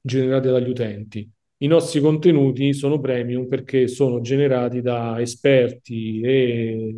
generati 0.00 0.48
dagli 0.48 0.70
utenti. 0.70 1.30
I 1.58 1.66
nostri 1.66 2.00
contenuti 2.00 2.72
sono 2.72 2.98
premium 3.00 3.48
perché 3.48 3.86
sono 3.86 4.22
generati 4.22 4.80
da 4.80 5.20
esperti 5.20 6.22
e 6.22 6.94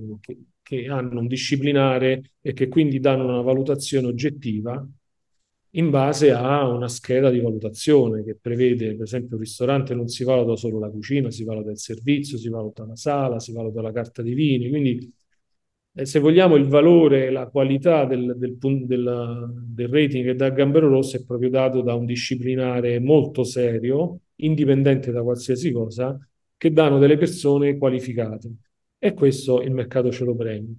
che, 0.70 0.86
hanno 0.88 1.18
un 1.20 1.26
disciplinare 1.26 2.34
e 2.40 2.52
che 2.52 2.68
quindi 2.68 3.00
danno 3.00 3.24
una 3.24 3.40
valutazione 3.40 4.06
oggettiva 4.06 4.86
in 5.74 5.90
base 5.90 6.32
a 6.32 6.66
una 6.68 6.88
scheda 6.88 7.30
di 7.30 7.40
valutazione 7.40 8.24
che 8.24 8.36
prevede, 8.40 8.94
per 8.94 9.02
esempio, 9.02 9.36
un 9.36 9.42
ristorante 9.42 9.94
non 9.94 10.08
si 10.08 10.24
valuta 10.24 10.56
solo 10.56 10.78
la 10.80 10.90
cucina, 10.90 11.30
si 11.30 11.44
valuta 11.44 11.70
il 11.70 11.78
servizio, 11.78 12.38
si 12.38 12.48
valuta 12.48 12.84
la 12.86 12.96
sala, 12.96 13.38
si 13.38 13.52
valuta 13.52 13.80
la 13.80 13.92
carta 13.92 14.22
di 14.22 14.34
vini, 14.34 14.68
quindi 14.68 15.12
eh, 15.94 16.06
se 16.06 16.18
vogliamo 16.18 16.56
il 16.56 16.66
valore, 16.66 17.30
la 17.30 17.46
qualità 17.48 18.04
del, 18.04 18.34
del, 18.36 18.58
del, 18.58 19.48
del 19.68 19.88
rating 19.88 20.24
che 20.24 20.34
dà 20.34 20.50
Gambero 20.50 20.88
Rosso 20.88 21.16
è 21.16 21.24
proprio 21.24 21.50
dato 21.50 21.82
da 21.82 21.94
un 21.94 22.04
disciplinare 22.04 22.98
molto 23.00 23.44
serio, 23.44 24.20
indipendente 24.36 25.12
da 25.12 25.22
qualsiasi 25.22 25.70
cosa, 25.72 26.18
che 26.56 26.72
danno 26.72 26.98
delle 26.98 27.16
persone 27.16 27.76
qualificate. 27.78 28.50
E 29.02 29.14
questo 29.14 29.62
il 29.62 29.70
mercato 29.72 30.10
ce 30.12 30.24
lo 30.24 30.36
premia. 30.36 30.74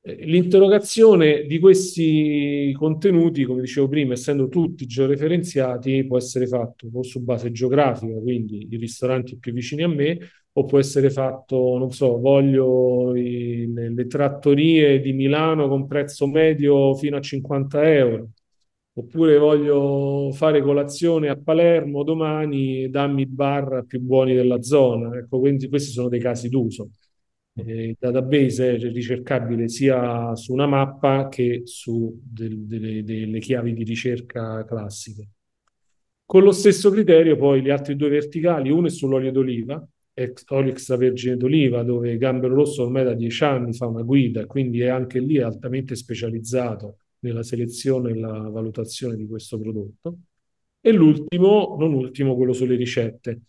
Eh, 0.00 0.24
l'interrogazione 0.26 1.44
di 1.46 1.58
questi 1.60 2.74
contenuti, 2.76 3.44
come 3.44 3.60
dicevo 3.60 3.88
prima, 3.88 4.14
essendo 4.14 4.48
tutti 4.48 4.86
georeferenziati, 4.86 6.04
può 6.06 6.16
essere 6.18 6.46
fatto 6.48 6.88
o 6.92 7.02
su 7.04 7.20
base 7.22 7.52
geografica, 7.52 8.18
quindi 8.20 8.66
i 8.70 8.76
ristoranti 8.76 9.38
più 9.38 9.52
vicini 9.52 9.82
a 9.84 9.88
me, 9.88 10.18
o 10.56 10.64
può 10.64 10.78
essere 10.80 11.10
fatto, 11.10 11.78
non 11.78 11.90
so, 11.92 12.18
voglio 12.18 13.14
i, 13.14 13.72
le, 13.72 14.06
trattorie 14.06 15.00
di 15.00 15.12
Milano 15.12 15.68
con 15.68 15.86
prezzo 15.86 16.26
medio 16.26 16.94
fino 16.96 17.16
a 17.16 17.20
50 17.20 17.88
euro, 17.94 18.30
oppure 18.94 19.38
voglio 19.38 20.30
fare 20.32 20.60
colazione 20.60 21.28
a 21.28 21.36
Palermo 21.36 22.02
domani, 22.04 22.88
dammi 22.90 23.22
i 23.22 23.26
bar 23.26 23.84
più 23.86 24.00
buoni 24.00 24.34
della 24.34 24.60
zona. 24.62 25.16
Ecco, 25.18 25.38
quindi 25.38 25.68
questi 25.68 25.90
sono 25.92 26.08
dei 26.08 26.20
casi 26.20 26.48
d'uso. 26.48 26.90
Eh, 27.56 27.88
il 27.88 27.96
database 27.98 28.74
è 28.74 28.78
ricercabile 28.78 29.68
sia 29.68 30.34
su 30.34 30.52
una 30.52 30.66
mappa 30.66 31.28
che 31.28 31.62
su 31.64 32.20
del, 32.22 32.66
delle, 32.66 33.04
delle 33.04 33.38
chiavi 33.38 33.72
di 33.72 33.84
ricerca 33.84 34.64
classiche. 34.64 35.28
Con 36.26 36.42
lo 36.42 36.52
stesso 36.52 36.90
criterio 36.90 37.36
poi 37.36 37.62
gli 37.62 37.70
altri 37.70 37.96
due 37.96 38.08
verticali, 38.08 38.70
uno 38.70 38.86
è 38.86 38.90
sull'olio 38.90 39.30
d'oliva, 39.30 39.86
olio 40.48 40.70
extravergine 40.70 41.36
d'oliva, 41.36 41.82
dove 41.82 42.16
Gambero 42.16 42.54
Rosso 42.54 42.84
ormai 42.84 43.04
da 43.04 43.14
dieci 43.14 43.44
anni 43.44 43.72
fa 43.72 43.86
una 43.86 44.02
guida, 44.02 44.46
quindi 44.46 44.80
è 44.80 44.88
anche 44.88 45.18
lì 45.18 45.38
altamente 45.38 45.96
specializzato 45.96 46.98
nella 47.20 47.42
selezione 47.42 48.10
e 48.10 48.14
la 48.18 48.48
valutazione 48.48 49.16
di 49.16 49.26
questo 49.26 49.58
prodotto. 49.58 50.18
E 50.80 50.92
l'ultimo, 50.92 51.76
non 51.78 51.92
ultimo, 51.94 52.36
quello 52.36 52.52
sulle 52.52 52.76
ricette. 52.76 53.40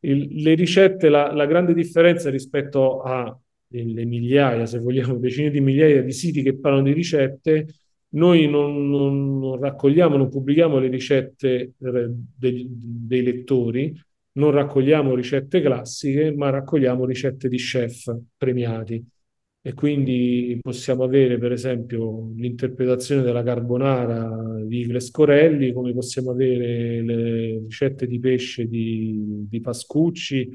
Il, 0.00 0.42
le 0.42 0.54
ricette, 0.54 1.08
la, 1.08 1.32
la, 1.32 1.46
grande 1.46 1.74
differenza 1.74 2.30
rispetto 2.30 3.00
a 3.02 3.36
le 3.68 4.04
migliaia, 4.04 4.66
se 4.66 4.78
vogliamo, 4.78 5.16
decine 5.18 5.50
di 5.50 5.60
migliaia 5.60 6.02
di 6.02 6.12
siti 6.12 6.42
che 6.42 6.58
parlano 6.58 6.84
di 6.84 6.92
ricette, 6.92 7.66
noi 8.10 8.48
non, 8.48 8.88
non, 8.88 9.38
non 9.38 9.60
raccogliamo, 9.60 10.16
non 10.16 10.28
pubblichiamo 10.28 10.78
le 10.78 10.88
ricette 10.88 11.72
dei, 11.76 12.66
dei 12.68 13.22
lettori, 13.22 13.94
non 14.32 14.50
raccogliamo 14.52 15.14
ricette 15.14 15.60
classiche, 15.60 16.32
ma 16.34 16.50
raccogliamo 16.50 17.04
ricette 17.04 17.48
di 17.48 17.56
chef 17.56 18.14
premiati. 18.36 19.04
E 19.60 19.74
quindi 19.74 20.58
possiamo 20.62 21.02
avere, 21.02 21.38
per 21.38 21.50
esempio, 21.50 22.30
l'interpretazione 22.36 23.22
della 23.22 23.42
carbonara 23.42 24.62
di 24.64 24.80
Igles 24.82 25.10
Corelli, 25.10 25.72
come 25.72 25.92
possiamo 25.92 26.30
avere 26.30 27.02
le 27.02 27.58
ricette 27.64 28.06
di 28.06 28.20
pesce 28.20 28.68
di, 28.68 29.44
di 29.48 29.60
Pascucci 29.60 30.48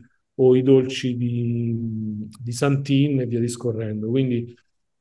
o 0.43 0.55
i 0.55 0.63
dolci 0.63 1.15
di, 1.15 2.27
di 2.41 2.51
Santin 2.51 3.21
e 3.21 3.25
via 3.27 3.39
discorrendo. 3.39 4.09
Quindi 4.09 4.55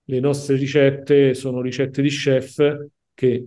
le 0.04 0.20
nostre 0.20 0.56
ricette 0.56 1.34
sono 1.34 1.62
ricette 1.62 2.02
di 2.02 2.08
chef 2.08 2.86
che 3.14 3.46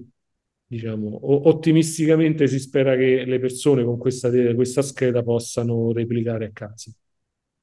diciamo, 0.65 1.19
ottimisticamente 1.47 2.47
si 2.47 2.59
spera 2.59 2.95
che 2.95 3.25
le 3.25 3.39
persone 3.39 3.83
con 3.83 3.97
questa, 3.97 4.31
questa 4.55 4.81
scheda 4.81 5.21
possano 5.21 5.91
replicare 5.91 6.45
a 6.45 6.51
casa. 6.51 6.91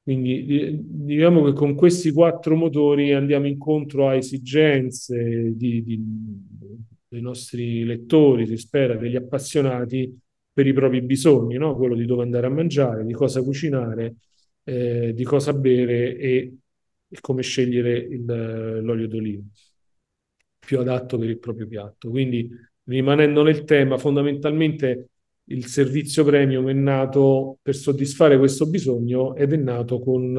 Quindi 0.03 0.79
diciamo 0.81 1.43
che 1.45 1.53
con 1.53 1.75
questi 1.75 2.13
quattro 2.13 2.57
motori 2.57 3.13
andiamo 3.13 3.47
incontro 3.47 4.09
a 4.09 4.15
esigenze 4.15 5.53
di, 5.57 5.83
di, 5.83 6.01
dei 7.09 7.21
nostri 7.21 7.85
lettori, 7.85 8.47
si 8.47 8.57
spera, 8.57 8.97
degli 8.97 9.17
appassionati 9.17 10.19
per 10.53 10.67
i 10.67 10.73
propri 10.73 11.01
bisogni, 11.03 11.57
no? 11.57 11.77
quello 11.77 11.95
di 11.95 12.07
dove 12.07 12.23
andare 12.23 12.47
a 12.47 12.51
mangiare, 12.51 13.05
di 13.05 13.13
cosa 13.13 13.43
cucinare, 13.43 14.17
eh, 14.65 15.13
di 15.15 15.25
cosa 15.25 15.53
bere 15.53 16.17
e, 16.17 16.57
e 17.09 17.19
come 17.21 17.43
scegliere 17.43 17.97
il, 17.99 18.25
l'olio 18.83 19.09
d'oliva 19.09 19.43
più 20.59 20.79
adatto 20.79 21.19
per 21.19 21.29
il 21.29 21.39
proprio 21.39 21.67
piatto. 21.67 22.11
Quindi 22.11 22.49
rimanendo 22.85 23.43
nel 23.43 23.65
tema, 23.65 23.99
fondamentalmente 23.99 25.09
il 25.45 25.67
servizio 25.67 26.25
premium 26.25 26.69
è 26.69 26.73
nato 26.73 27.59
per 27.61 27.75
soddisfare 27.75 28.39
questo 28.39 28.69
bisogno 28.69 29.35
ed 29.35 29.53
è 29.53 29.57
nato 29.57 29.99
con 29.99 30.33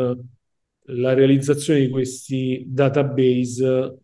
la 0.85 1.13
realizzazione 1.13 1.81
di 1.81 1.89
questi 1.89 2.63
database 2.67 3.97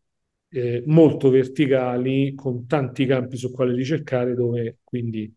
eh, 0.50 0.84
molto 0.86 1.30
verticali 1.30 2.34
con 2.36 2.68
tanti 2.68 3.06
campi 3.06 3.38
su 3.38 3.52
quali 3.52 3.74
ricercare 3.76 4.36
dove 4.36 4.80
quindi 4.84 5.34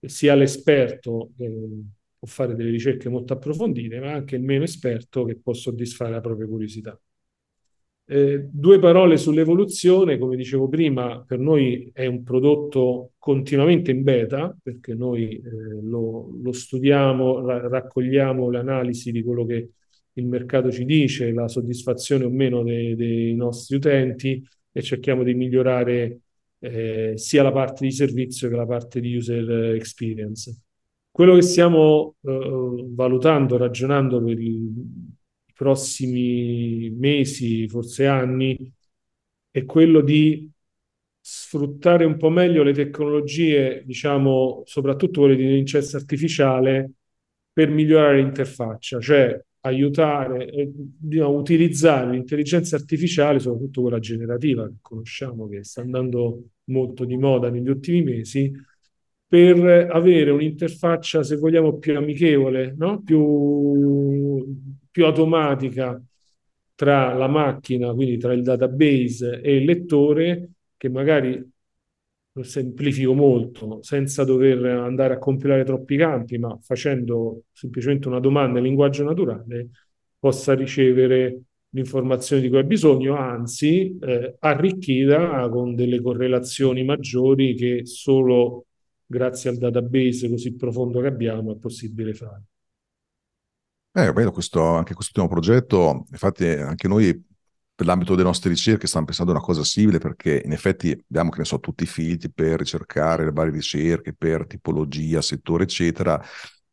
sia 0.00 0.34
l'esperto 0.34 1.30
che 1.36 1.50
può 2.18 2.28
fare 2.28 2.54
delle 2.54 2.70
ricerche 2.70 3.08
molto 3.08 3.32
approfondite 3.32 4.00
ma 4.00 4.12
anche 4.12 4.36
il 4.36 4.42
meno 4.42 4.64
esperto 4.64 5.24
che 5.24 5.36
può 5.36 5.52
soddisfare 5.52 6.12
la 6.12 6.20
propria 6.20 6.46
curiosità. 6.46 6.98
Eh, 8.12 8.48
due 8.50 8.80
parole 8.80 9.16
sull'evoluzione, 9.16 10.18
come 10.18 10.34
dicevo 10.34 10.68
prima, 10.68 11.22
per 11.24 11.38
noi 11.38 11.90
è 11.94 12.06
un 12.06 12.24
prodotto 12.24 13.12
continuamente 13.18 13.92
in 13.92 14.02
beta, 14.02 14.52
perché 14.60 14.94
noi 14.94 15.36
eh, 15.36 15.42
lo, 15.80 16.28
lo, 16.42 16.50
studiamo, 16.50 17.46
ra- 17.46 17.68
raccogliamo 17.68 18.50
l'analisi 18.50 19.12
di 19.12 19.22
quello 19.22 19.46
che 19.46 19.70
il 20.14 20.26
mercato 20.26 20.72
ci 20.72 20.84
dice, 20.84 21.30
la 21.30 21.46
soddisfazione 21.46 22.24
o 22.24 22.30
meno 22.30 22.64
dei, 22.64 22.96
dei 22.96 23.32
nostri 23.36 23.76
utenti 23.76 24.44
e 24.72 24.82
cerchiamo 24.82 25.22
di 25.22 25.34
migliorare 25.34 26.18
eh, 26.60 27.14
sia 27.16 27.42
la 27.42 27.52
parte 27.52 27.84
di 27.84 27.92
servizio 27.92 28.48
che 28.48 28.56
la 28.56 28.66
parte 28.66 29.00
di 29.00 29.16
user 29.16 29.74
experience. 29.74 30.56
Quello 31.10 31.34
che 31.34 31.42
stiamo 31.42 32.16
eh, 32.22 32.84
valutando, 32.94 33.56
ragionando 33.56 34.22
per 34.22 34.38
il, 34.38 34.72
prossimi 35.60 36.88
mesi, 36.90 37.68
forse 37.68 38.06
anni, 38.06 38.72
è 39.50 39.66
quello 39.66 40.00
di 40.00 40.50
sfruttare 41.20 42.06
un 42.06 42.16
po' 42.16 42.30
meglio 42.30 42.62
le 42.62 42.72
tecnologie, 42.72 43.82
diciamo, 43.84 44.62
soprattutto 44.64 45.20
quelle 45.20 45.36
di 45.36 45.42
intelligenza 45.42 45.98
artificiale, 45.98 46.92
per 47.52 47.68
migliorare 47.68 48.22
l'interfaccia, 48.22 49.00
cioè 49.00 49.38
aiutare, 49.60 50.50
eh, 50.50 50.70
diciamo, 50.72 51.36
utilizzare 51.36 52.10
l'intelligenza 52.12 52.76
artificiale, 52.76 53.38
soprattutto 53.38 53.82
quella 53.82 53.98
generativa 53.98 54.66
che 54.66 54.76
conosciamo 54.80 55.48
che 55.48 55.64
sta 55.64 55.82
andando 55.82 56.44
molto 56.64 57.04
di 57.04 57.16
moda 57.16 57.50
negli 57.50 57.68
ultimi 57.68 58.02
mesi, 58.02 58.52
per 59.26 59.88
avere 59.92 60.30
un'interfaccia, 60.30 61.22
se 61.22 61.36
vogliamo, 61.36 61.78
più 61.78 61.96
amichevole, 61.96 62.74
no? 62.76 63.00
più, 63.02 64.44
più 64.90 65.04
automatica 65.04 66.02
tra 66.74 67.12
la 67.14 67.28
macchina, 67.28 67.92
quindi 67.92 68.18
tra 68.18 68.32
il 68.32 68.42
database 68.42 69.40
e 69.40 69.56
il 69.56 69.64
lettore, 69.64 70.50
che 70.76 70.88
magari 70.88 71.48
semplifico 72.42 73.12
molto, 73.12 73.82
senza 73.82 74.24
dover 74.24 74.64
andare 74.64 75.14
a 75.14 75.18
compilare 75.18 75.64
troppi 75.64 75.96
campi, 75.96 76.38
ma 76.38 76.56
facendo 76.62 77.44
semplicemente 77.52 78.08
una 78.08 78.20
domanda 78.20 78.58
in 78.58 78.64
linguaggio 78.64 79.04
naturale, 79.04 79.70
possa 80.18 80.54
ricevere 80.54 81.42
l'informazione 81.70 82.42
di 82.42 82.48
cui 82.48 82.58
ha 82.58 82.62
bisogno, 82.62 83.16
anzi 83.16 83.96
eh, 84.00 84.36
arricchita 84.38 85.48
con 85.48 85.74
delle 85.74 86.00
correlazioni 86.00 86.84
maggiori 86.84 87.54
che 87.54 87.86
solo 87.86 88.66
grazie 89.06 89.50
al 89.50 89.56
database 89.56 90.28
così 90.28 90.54
profondo 90.54 91.00
che 91.00 91.08
abbiamo, 91.08 91.52
è 91.52 91.56
possibile 91.56 92.14
fare. 92.14 92.42
Eh, 93.92 94.12
vedo 94.12 94.30
questo, 94.30 94.62
anche 94.62 94.94
questo 94.94 95.20
ultimo 95.20 95.40
progetto, 95.40 96.06
infatti 96.10 96.46
anche 96.46 96.86
noi 96.86 97.28
per 97.80 97.88
l'ambito 97.88 98.12
delle 98.14 98.26
nostre 98.26 98.50
ricerche 98.50 98.86
stanno 98.86 99.06
pensando 99.06 99.32
a 99.32 99.36
una 99.36 99.42
cosa 99.42 99.64
simile 99.64 99.96
perché 99.96 100.42
in 100.44 100.52
effetti 100.52 100.90
abbiamo, 100.90 101.30
che 101.30 101.38
ne 101.38 101.44
so, 101.46 101.60
tutti 101.60 101.84
i 101.84 101.86
filtri 101.86 102.30
per 102.30 102.58
ricercare 102.58 103.24
le 103.24 103.32
varie 103.32 103.52
ricerche, 103.52 104.12
per 104.12 104.46
tipologia, 104.46 105.22
settore, 105.22 105.62
eccetera. 105.62 106.22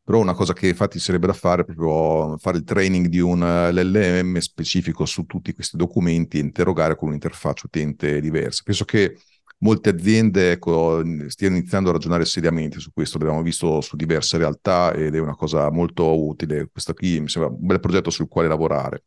Però 0.04 0.20
una 0.20 0.34
cosa 0.34 0.52
che 0.52 0.68
infatti 0.68 1.00
sarebbe 1.00 1.28
da 1.28 1.32
fare 1.32 1.62
è 1.62 1.66
proprio 1.66 2.38
fare 2.40 2.58
il 2.58 2.66
training 2.66 3.06
di 3.08 3.20
un 3.20 3.40
LLM 3.40 4.40
specifico 4.40 5.06
su 5.06 5.24
tutti 5.26 5.54
questi 5.54 5.78
documenti 5.78 6.40
e 6.40 6.42
interrogare 6.42 6.98
con 6.98 7.08
un'interfaccia 7.08 7.68
utente 7.68 8.20
diversa. 8.20 8.64
Penso 8.66 8.84
che 8.84 9.18
molte 9.60 9.92
aziende 9.92 10.52
ecco, 10.52 11.02
stiano 11.28 11.56
iniziando 11.56 11.88
a 11.90 11.94
ragionare 11.94 12.26
seriamente 12.26 12.82
su 12.82 12.92
questo, 12.92 13.18
l'abbiamo 13.18 13.44
visto 13.44 13.80
su 13.80 13.96
diverse 13.96 14.38
realtà 14.38 14.94
ed 14.94 15.16
è 15.16 15.20
una 15.20 15.36
cosa 15.36 15.72
molto 15.72 16.22
utile. 16.22 16.68
Questo 16.70 16.94
qui 16.94 17.22
mi 17.22 17.30
sembra 17.30 17.50
un 17.50 17.66
bel 17.66 17.80
progetto 17.80 18.10
sul 18.10 18.28
quale 18.28 18.50
lavorare. 18.50 19.04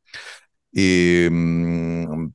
E, 0.70 1.28
mh, 1.30 2.30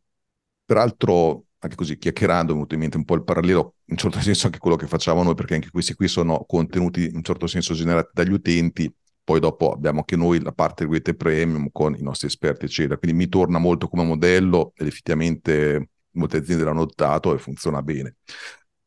peraltro, 0.65 1.45
anche 1.59 1.75
così 1.75 1.97
chiacchierando, 1.97 2.51
è 2.51 2.55
venuto 2.55 2.73
in 2.75 2.79
mente 2.81 2.97
un 2.97 3.05
po' 3.05 3.15
il 3.15 3.23
parallelo, 3.23 3.75
in 3.85 3.93
un 3.93 3.97
certo 3.97 4.19
senso 4.19 4.47
anche 4.47 4.59
quello 4.59 4.75
che 4.75 4.87
facciamo 4.87 5.23
noi, 5.23 5.35
perché 5.35 5.55
anche 5.55 5.69
questi 5.71 5.93
qui 5.93 6.07
sono 6.07 6.43
contenuti 6.47 7.05
in 7.05 7.15
un 7.15 7.23
certo 7.23 7.47
senso 7.47 7.73
generati 7.73 8.09
dagli 8.13 8.31
utenti, 8.31 8.93
poi 9.23 9.39
dopo 9.39 9.71
abbiamo 9.71 9.99
anche 9.99 10.15
noi 10.15 10.39
la 10.41 10.51
parte 10.51 10.85
rete 10.87 11.15
premium 11.15 11.69
con 11.71 11.95
i 11.95 12.01
nostri 12.01 12.27
esperti, 12.27 12.65
eccetera. 12.65 12.97
Quindi 12.97 13.17
mi 13.17 13.27
torna 13.27 13.57
molto 13.57 13.87
come 13.87 14.03
modello 14.03 14.73
ed 14.75 14.87
effettivamente 14.87 15.89
molte 16.11 16.37
aziende 16.37 16.63
l'hanno 16.63 16.81
adottato 16.83 17.33
e 17.33 17.39
funziona 17.39 17.81
bene. 17.81 18.17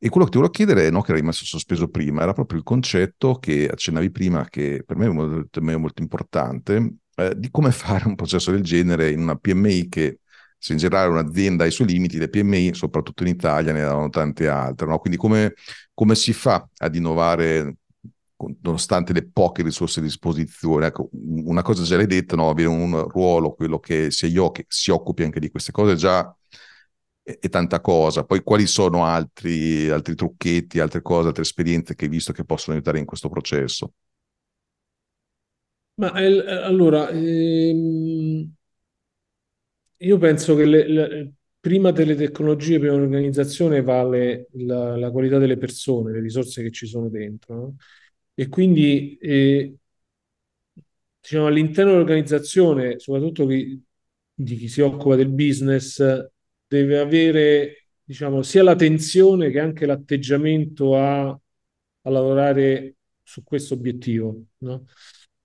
E 0.01 0.09
quello 0.11 0.27
che 0.27 0.31
ti 0.31 0.37
volevo 0.39 0.55
chiedere, 0.55 0.91
no, 0.91 1.01
che 1.03 1.11
era 1.11 1.19
rimasto 1.19 1.45
sospeso 1.45 1.89
prima, 1.89 2.23
era 2.23 2.33
proprio 2.33 2.59
il 2.59 2.65
concetto 2.65 3.39
che 3.41 3.69
accennavi 3.69 4.11
prima, 4.13 4.45
che 4.49 4.85
per 4.87 4.97
me 4.97 5.07
è 5.07 5.09
molto, 5.09 5.61
molto 5.61 6.03
importante, 6.03 6.95
eh, 7.19 7.35
di 7.37 7.51
come 7.51 7.71
fare 7.73 8.07
un 8.07 8.15
processo 8.15 8.51
del 8.51 8.63
genere 8.63 9.11
in 9.11 9.21
una 9.21 9.37
PMI 9.37 9.89
che, 9.89 10.21
se 10.57 10.73
in 10.73 10.79
generale 10.79 11.11
un'azienda 11.11 11.65
ha 11.65 11.67
i 11.67 11.71
suoi 11.71 11.89
limiti, 11.89 12.19
le 12.19 12.29
PMI, 12.29 12.75
soprattutto 12.75 13.23
in 13.23 13.29
Italia, 13.31 13.73
ne 13.73 13.83
hanno 13.83 14.09
tante 14.09 14.49
altre. 14.49 14.87
No? 14.87 14.99
Quindi 14.99 15.19
come, 15.19 15.55
come 15.95 16.15
si 16.15 16.33
fa 16.33 16.69
ad 16.79 16.95
innovare 16.95 17.77
nonostante 18.63 19.13
le 19.13 19.29
poche 19.29 19.63
risorse 19.63 20.01
a 20.01 20.03
disposizione. 20.03 20.87
Ecco, 20.87 21.09
una 21.13 21.63
cosa 21.63 21.83
già 21.83 21.97
l'hai 21.97 22.07
detta, 22.07 22.37
no? 22.37 22.51
avere 22.51 22.69
un 22.69 23.09
ruolo, 23.09 23.55
quello 23.55 23.79
che 23.81 24.11
sia 24.11 24.29
io 24.29 24.51
che 24.51 24.65
si 24.69 24.91
occupi 24.91 25.25
anche 25.25 25.41
di 25.41 25.51
queste 25.51 25.73
cose, 25.73 25.97
già 25.97 26.33
e 27.23 27.49
tanta 27.49 27.81
cosa. 27.81 28.25
Poi 28.25 28.43
quali 28.43 28.67
sono 28.67 29.05
altri, 29.05 29.89
altri 29.91 30.15
trucchetti, 30.15 30.81
altre 30.81 31.03
cose, 31.03 31.29
altre 31.29 31.43
esperienze 31.43 31.95
che 31.95 32.05
hai 32.05 32.11
visto 32.11 32.33
che 32.33 32.45
possono 32.45 32.77
aiutare 32.77 32.99
in 32.99 33.05
questo 33.05 33.29
processo? 33.29 33.93
Ma 35.99 36.13
eh, 36.21 36.41
allora, 36.63 37.09
ehm, 37.11 38.53
io 40.01 40.19
penso 40.19 40.55
che 40.55 40.65
le, 40.65 40.89
le, 40.89 41.33
prima 41.59 41.91
delle 41.91 42.15
tecnologie, 42.15 42.79
prima 42.79 42.95
dell'organizzazione 42.95 43.83
vale 43.83 44.49
la, 44.53 44.97
la, 44.97 45.11
qualità 45.11 45.39
delle 45.39 45.57
persone, 45.57 46.13
le 46.13 46.21
risorse 46.21 46.63
che 46.63 46.71
ci 46.71 46.87
sono 46.87 47.09
dentro. 47.09 47.55
No? 47.55 47.77
E 48.35 48.49
quindi, 48.49 49.17
eh, 49.19 49.75
diciamo, 51.21 51.47
all'interno 51.47 51.93
dell'organizzazione, 51.93 52.99
soprattutto 52.99 53.45
di, 53.47 53.81
di 54.35 54.57
chi 54.57 54.69
si 54.69 54.81
occupa 54.81 55.17
del 55.17 55.29
business, 55.31 56.03
deve 56.67 56.99
avere, 56.99 57.89
diciamo, 58.03 58.43
sia 58.43 58.63
l'attenzione 58.63 59.51
che 59.51 59.61
anche 59.61 59.87
l'atteggiamento 59.87 60.97
a, 60.97 61.29
a 61.29 62.11
lavorare 62.11 62.97
su 63.23 63.43
questo 63.43 63.75
obiettivo, 63.75 64.45
no? 64.59 64.85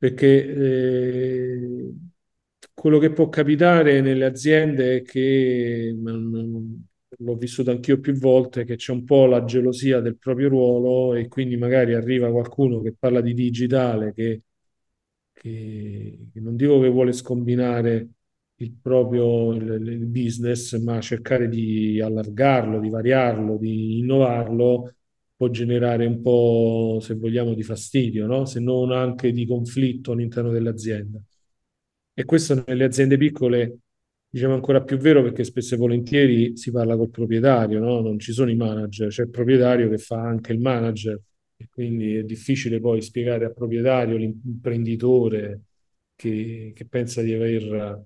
Perché 0.03 0.27
eh, 0.53 1.93
quello 2.73 2.99
che 2.99 3.13
può 3.13 3.29
capitare 3.29 4.01
nelle 4.01 4.25
aziende 4.25 4.97
è 4.97 5.01
che, 5.01 5.95
l'ho 7.19 7.35
vissuto 7.37 7.71
anch'io 7.71 7.99
più 8.01 8.13
volte, 8.17 8.65
che 8.65 8.75
c'è 8.75 8.91
un 8.91 9.05
po' 9.05 9.25
la 9.27 9.45
gelosia 9.45 10.01
del 10.01 10.17
proprio 10.17 10.49
ruolo 10.49 11.13
e 11.15 11.29
quindi 11.29 11.55
magari 11.55 11.93
arriva 11.93 12.29
qualcuno 12.31 12.81
che 12.81 12.93
parla 12.97 13.21
di 13.21 13.33
digitale, 13.33 14.11
che, 14.13 14.41
che, 15.31 16.27
che 16.33 16.39
non 16.41 16.55
dico 16.57 16.79
che 16.81 16.89
vuole 16.89 17.13
scombinare 17.13 18.09
il 18.55 18.73
proprio 18.81 19.53
il, 19.53 19.87
il 19.87 20.05
business, 20.07 20.77
ma 20.81 20.99
cercare 21.01 21.47
di 21.47 22.01
allargarlo, 22.01 22.79
di 22.79 22.89
variarlo, 22.89 23.57
di 23.57 23.99
innovarlo 23.99 24.95
può 25.35 25.49
generare 25.49 26.05
un 26.05 26.21
po', 26.21 26.99
se 27.01 27.15
vogliamo, 27.15 27.53
di 27.53 27.63
fastidio, 27.63 28.25
no? 28.27 28.45
se 28.45 28.59
non 28.59 28.91
anche 28.91 29.31
di 29.31 29.45
conflitto 29.45 30.11
all'interno 30.11 30.51
dell'azienda. 30.51 31.19
E 32.15 32.25
questo 32.25 32.63
nelle 32.67 32.83
aziende 32.83 33.17
piccole 33.17 33.79
diciamo 34.29 34.53
ancora 34.53 34.81
più 34.83 34.97
vero 34.97 35.21
perché 35.21 35.43
spesso 35.43 35.75
e 35.75 35.77
volentieri 35.77 36.57
si 36.57 36.71
parla 36.71 36.95
col 36.95 37.09
proprietario, 37.09 37.79
no? 37.79 38.01
non 38.01 38.19
ci 38.19 38.33
sono 38.33 38.49
i 38.49 38.55
manager, 38.55 39.09
c'è 39.09 39.23
il 39.23 39.29
proprietario 39.29 39.89
che 39.89 39.97
fa 39.97 40.21
anche 40.21 40.53
il 40.53 40.59
manager 40.59 41.19
quindi 41.69 42.15
è 42.15 42.23
difficile 42.23 42.79
poi 42.79 43.01
spiegare 43.01 43.45
al 43.45 43.53
proprietario, 43.53 44.17
l'imprenditore 44.17 45.61
che, 46.15 46.71
che 46.75 46.85
pensa 46.87 47.21
di 47.21 47.33
aver 47.33 48.05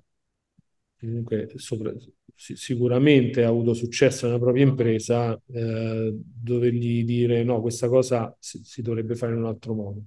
comunque 1.00 1.52
sopra, 1.56 1.94
sicuramente 2.38 3.43
ha 3.43 3.47
avuto 3.47 3.73
successo 3.73 4.28
nella 4.28 4.39
propria 4.39 4.63
impresa, 4.63 5.39
eh, 5.52 6.13
dovergli 6.15 7.04
dire 7.04 7.43
no, 7.43 7.62
questa 7.62 7.89
cosa 7.89 8.36
si, 8.39 8.62
si, 8.63 8.82
dovrebbe 8.84 9.15
fare 9.15 9.34
in 9.34 9.39
un 9.39 9.45
altro 9.45 9.73
modo. 9.73 10.02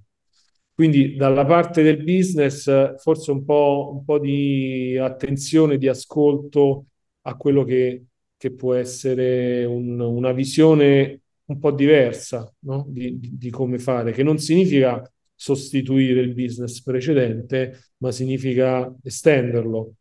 Quindi 0.73 1.15
dalla 1.15 1.45
parte 1.45 1.83
del 1.83 2.03
business 2.03 2.95
forse 2.97 3.31
un 3.31 3.43
po', 3.43 3.91
un 3.93 4.05
po 4.05 4.17
di 4.17 4.97
attenzione, 4.97 5.77
di 5.77 5.87
ascolto 5.89 6.85
a 7.23 7.35
quello 7.35 7.63
che, 7.65 8.05
che 8.37 8.51
può 8.53 8.73
essere 8.75 9.65
un, 9.65 9.99
una 9.99 10.31
visione 10.31 11.21
un 11.45 11.59
po' 11.59 11.71
diversa 11.71 12.51
no? 12.59 12.85
di, 12.87 13.19
di, 13.19 13.37
di 13.37 13.49
come 13.49 13.77
fare, 13.77 14.13
che 14.13 14.23
non 14.23 14.39
significa 14.39 15.03
sostituire 15.35 16.21
il 16.21 16.33
business 16.33 16.81
precedente, 16.81 17.91
ma 17.97 18.11
significa 18.11 18.91
estenderlo 19.03 19.95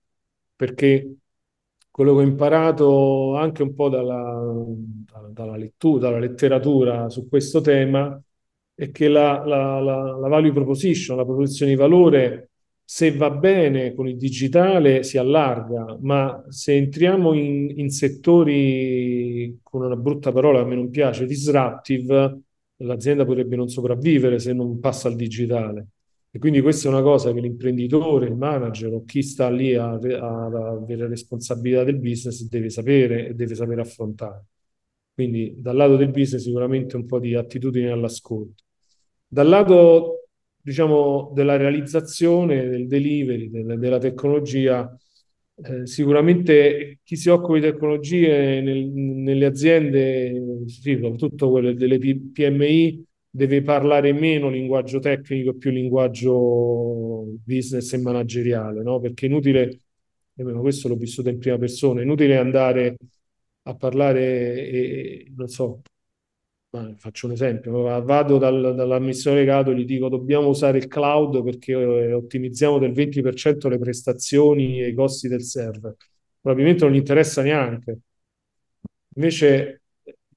perché 0.54 1.14
quello 2.00 2.16
che 2.16 2.22
ho 2.22 2.26
imparato 2.26 3.36
anche 3.36 3.62
un 3.62 3.74
po' 3.74 3.90
dalla, 3.90 4.40
dalla 5.28 5.56
lettura, 5.56 6.08
dalla 6.08 6.18
letteratura 6.18 7.10
su 7.10 7.28
questo 7.28 7.60
tema 7.60 8.18
è 8.74 8.90
che 8.90 9.06
la, 9.06 9.44
la, 9.44 9.78
la, 9.80 10.16
la 10.16 10.28
value 10.28 10.50
proposition, 10.50 11.18
la 11.18 11.26
proposizione 11.26 11.72
di 11.72 11.76
valore, 11.76 12.52
se 12.82 13.14
va 13.14 13.30
bene 13.30 13.92
con 13.92 14.08
il 14.08 14.16
digitale 14.16 15.02
si 15.02 15.18
allarga, 15.18 15.98
ma 16.00 16.42
se 16.48 16.74
entriamo 16.74 17.34
in, 17.34 17.78
in 17.78 17.90
settori 17.90 19.58
con 19.62 19.82
una 19.84 19.96
brutta 19.96 20.32
parola 20.32 20.60
che 20.60 20.64
a 20.64 20.68
me 20.68 20.76
non 20.76 20.88
piace, 20.88 21.26
disruptive, 21.26 22.40
l'azienda 22.76 23.26
potrebbe 23.26 23.56
non 23.56 23.68
sopravvivere 23.68 24.38
se 24.38 24.54
non 24.54 24.80
passa 24.80 25.08
al 25.08 25.16
digitale. 25.16 25.86
E 26.32 26.38
quindi 26.38 26.60
questa 26.60 26.88
è 26.88 26.92
una 26.92 27.02
cosa 27.02 27.32
che 27.32 27.40
l'imprenditore, 27.40 28.26
il 28.26 28.36
manager 28.36 28.92
o 28.92 29.04
chi 29.04 29.20
sta 29.22 29.50
lì 29.50 29.74
a, 29.74 29.90
a, 29.90 29.96
a 29.96 30.70
avere 30.70 31.08
responsabilità 31.08 31.82
del 31.82 31.98
business 31.98 32.42
deve 32.48 32.70
sapere 32.70 33.28
e 33.28 33.34
deve 33.34 33.56
sapere 33.56 33.80
affrontare. 33.80 34.44
Quindi 35.12 35.54
dal 35.58 35.74
lato 35.76 35.96
del 35.96 36.10
business 36.10 36.44
sicuramente 36.44 36.94
un 36.96 37.04
po' 37.06 37.18
di 37.18 37.34
attitudine 37.34 37.90
all'ascolto. 37.90 38.62
Dal 39.26 39.48
lato, 39.48 40.28
diciamo, 40.60 41.32
della 41.34 41.56
realizzazione, 41.56 42.68
del 42.68 42.86
delivery, 42.86 43.50
del, 43.50 43.78
della 43.78 43.98
tecnologia, 43.98 44.96
eh, 45.62 45.86
sicuramente 45.86 47.00
chi 47.02 47.16
si 47.16 47.28
occupa 47.28 47.54
di 47.54 47.60
tecnologie 47.62 48.60
nel, 48.60 48.86
nelle 48.88 49.46
aziende, 49.46 50.64
sì, 50.66 50.94
soprattutto 51.00 51.50
quelle 51.50 51.74
delle 51.74 51.98
PMI, 51.98 53.04
deve 53.30 53.62
parlare 53.62 54.12
meno 54.12 54.48
linguaggio 54.48 54.98
tecnico 54.98 55.50
e 55.50 55.56
più 55.56 55.70
linguaggio 55.70 57.26
business 57.44 57.92
e 57.92 57.98
manageriale, 57.98 58.82
no? 58.82 58.98
Perché 59.00 59.26
è 59.26 59.28
inutile, 59.28 59.80
almeno 60.36 60.60
questo 60.60 60.88
l'ho 60.88 60.96
vissuto 60.96 61.28
in 61.28 61.38
prima 61.38 61.58
persona, 61.58 62.00
è 62.00 62.02
inutile 62.04 62.37
andare 62.37 62.96
a 63.62 63.74
parlare, 63.76 64.68
e, 64.68 65.33
non 65.37 65.48
so, 65.48 65.83
faccio 66.96 67.26
un 67.26 67.33
esempio, 67.33 67.83
vado 68.02 68.38
dal, 68.38 68.74
dall'amministratore 68.74 69.44
legato 69.44 69.70
e 69.70 69.76
gli 69.76 69.85
dico 69.85 70.08
dobbiamo 70.08 70.48
usare 70.48 70.78
il 70.78 70.87
cloud 70.87 71.42
perché 71.42 71.72
eh, 71.72 72.12
ottimizziamo 72.12 72.78
del 72.78 72.92
20% 72.92 73.68
le 73.68 73.78
prestazioni 73.78 74.81
e 74.81 74.88
i 74.88 74.94
costi 74.94 75.28
del 75.28 75.42
server. 75.42 75.96
Probabilmente 76.40 76.85
non 76.85 76.92
gli 76.94 76.98
interessa 76.98 77.42
neanche. 77.42 77.98
Invece 79.14 79.83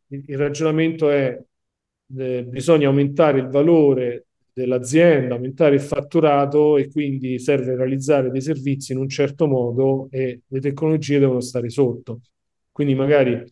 il 0.07 0.37
ragionamento 0.37 1.09
è 1.09 1.39
eh, 2.17 2.43
bisogna 2.43 2.87
aumentare 2.87 3.39
il 3.39 3.47
valore 3.47 4.27
dell'azienda, 4.53 5.35
aumentare 5.35 5.75
il 5.75 5.81
fatturato 5.81 6.77
e 6.77 6.89
quindi 6.89 7.39
serve 7.39 7.75
realizzare 7.75 8.29
dei 8.29 8.41
servizi 8.41 8.91
in 8.91 8.99
un 8.99 9.09
certo 9.09 9.47
modo 9.47 10.07
e 10.11 10.41
le 10.47 10.59
tecnologie 10.59 11.19
devono 11.19 11.41
stare 11.41 11.69
sotto. 11.69 12.21
Quindi 12.71 12.95
magari, 12.95 13.43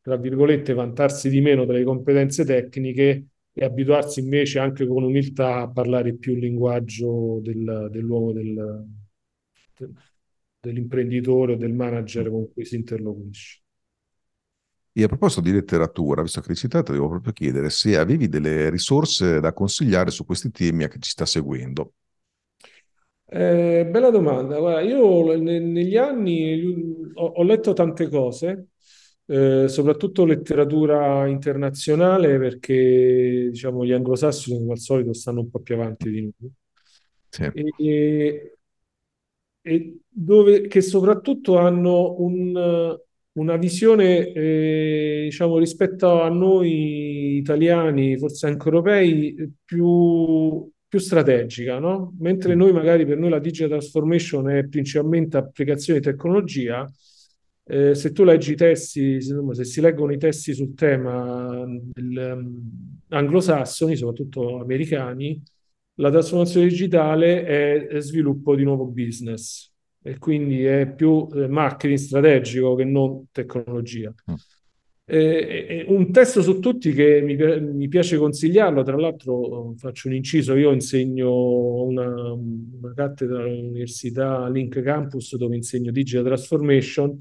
tra 0.00 0.16
virgolette, 0.16 0.74
vantarsi 0.74 1.30
di 1.30 1.40
meno 1.40 1.64
delle 1.64 1.84
competenze 1.84 2.44
tecniche 2.44 3.26
e 3.54 3.64
abituarsi 3.64 4.20
invece 4.20 4.58
anche 4.58 4.86
con 4.86 5.02
umiltà 5.04 5.60
a 5.62 5.70
parlare 5.70 6.14
più 6.14 6.34
il 6.34 6.40
linguaggio 6.40 7.40
del, 7.42 7.88
dell'uomo 7.90 8.32
del, 8.32 8.86
dell'imprenditore 10.60 11.52
o 11.52 11.56
del 11.56 11.72
manager 11.72 12.30
con 12.30 12.50
cui 12.52 12.64
si 12.64 12.76
interloquisce. 12.76 13.61
E 14.94 15.02
a 15.02 15.06
proposito 15.06 15.40
di 15.40 15.52
letteratura, 15.52 16.20
visto 16.20 16.40
che 16.40 16.48
l'hai 16.48 16.56
citata, 16.56 16.92
devo 16.92 17.08
proprio 17.08 17.32
chiedere 17.32 17.70
se 17.70 17.96
avevi 17.96 18.28
delle 18.28 18.68
risorse 18.68 19.40
da 19.40 19.54
consigliare 19.54 20.10
su 20.10 20.26
questi 20.26 20.50
temi 20.50 20.84
a 20.84 20.88
chi 20.88 21.00
ci 21.00 21.10
sta 21.10 21.24
seguendo. 21.24 21.94
Eh, 23.24 23.86
bella 23.90 24.10
domanda. 24.10 24.58
Guarda, 24.58 24.82
io 24.82 25.34
ne- 25.36 25.58
negli 25.60 25.96
anni 25.96 27.10
ho, 27.14 27.24
ho 27.24 27.42
letto 27.42 27.72
tante 27.72 28.10
cose, 28.10 28.66
eh, 29.24 29.66
soprattutto 29.68 30.26
letteratura 30.26 31.26
internazionale, 31.26 32.38
perché 32.38 33.48
diciamo, 33.50 33.86
gli 33.86 33.92
anglosassoni 33.92 34.58
come 34.58 34.72
al 34.72 34.78
solito 34.78 35.14
stanno 35.14 35.40
un 35.40 35.48
po' 35.50 35.60
più 35.60 35.74
avanti 35.76 36.10
di 36.10 36.20
noi. 36.20 36.52
Sì. 37.30 37.50
E, 37.78 38.56
e 39.62 39.96
dove, 40.08 40.66
che 40.66 40.82
soprattutto 40.82 41.56
hanno 41.56 42.20
un, 42.20 42.98
una 43.34 43.56
visione, 43.56 44.32
eh, 44.32 45.22
diciamo, 45.24 45.58
rispetto 45.58 46.20
a 46.22 46.28
noi 46.28 47.36
italiani, 47.36 48.18
forse 48.18 48.46
anche 48.46 48.66
europei, 48.66 49.34
più, 49.64 50.70
più 50.86 50.98
strategica, 50.98 51.78
no? 51.78 52.14
Mentre 52.18 52.54
noi 52.54 52.72
magari 52.72 53.06
per 53.06 53.18
noi 53.18 53.30
la 53.30 53.38
digital 53.38 53.70
transformation 53.70 54.50
è 54.50 54.66
principalmente 54.66 55.36
applicazione 55.38 56.00
di 56.00 56.06
tecnologia, 56.06 56.86
eh, 57.64 57.94
se 57.94 58.12
tu 58.12 58.24
leggi 58.24 58.52
i 58.52 58.56
testi, 58.56 59.20
se 59.20 59.64
si 59.64 59.80
leggono 59.80 60.12
i 60.12 60.18
testi 60.18 60.52
sul 60.52 60.74
tema 60.74 61.64
del, 61.66 62.34
um, 62.36 62.98
anglosassoni, 63.08 63.96
soprattutto 63.96 64.60
americani, 64.60 65.40
la 65.96 66.10
trasformazione 66.10 66.66
digitale 66.68 67.44
è, 67.44 67.86
è 67.86 68.00
sviluppo 68.00 68.54
di 68.54 68.64
nuovo 68.64 68.86
business 68.86 69.71
e 70.02 70.18
quindi 70.18 70.64
è 70.64 70.86
più 70.92 71.28
eh, 71.32 71.46
marketing 71.46 71.98
strategico 71.98 72.74
che 72.74 72.84
non 72.84 73.26
tecnologia. 73.30 74.12
Mm. 74.30 74.34
Eh, 75.04 75.84
un 75.88 76.10
testo 76.12 76.42
su 76.42 76.58
tutti 76.60 76.92
che 76.92 77.20
mi, 77.20 77.36
mi, 77.36 77.88
piace 77.88 78.16
consigliarlo, 78.16 78.82
tra 78.82 78.96
l'altro 78.96 79.74
faccio 79.76 80.08
un 80.08 80.14
inciso, 80.14 80.54
io 80.54 80.72
insegno 80.72 81.82
una, 81.82 82.32
una 82.32 82.94
cattedra 82.94 83.42
all'Università 83.42 84.48
Link 84.48 84.80
Campus 84.80 85.36
dove 85.36 85.56
insegno 85.56 85.90
Digital 85.90 86.24
Transformation 86.24 87.18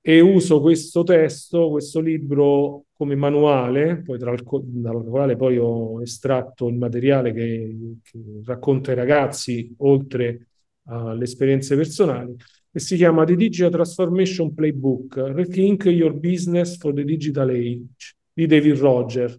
e 0.00 0.20
uso 0.20 0.60
questo 0.60 1.04
testo, 1.04 1.70
questo 1.70 2.00
libro 2.00 2.86
come 2.92 3.14
manuale, 3.14 4.02
poi 4.04 4.18
tra 4.18 4.32
il, 4.32 4.42
dal 4.44 5.04
quale 5.04 5.36
poi 5.36 5.58
ho 5.58 6.02
estratto 6.02 6.68
il 6.68 6.74
materiale 6.74 7.32
che, 7.32 7.98
che 8.02 8.18
racconta 8.44 8.90
ai 8.90 8.96
ragazzi 8.96 9.72
oltre 9.78 10.48
alle 10.84 11.24
esperienze 11.24 11.76
personali, 11.76 12.34
e 12.70 12.80
si 12.80 12.96
chiama 12.96 13.24
The 13.24 13.36
Digital 13.36 13.70
Transformation 13.70 14.54
Playbook, 14.54 15.16
Rethink 15.16 15.84
Your 15.86 16.14
Business 16.14 16.78
for 16.78 16.94
the 16.94 17.04
Digital 17.04 17.50
Age, 17.50 18.14
di 18.32 18.46
David 18.46 18.78
Roger, 18.78 19.38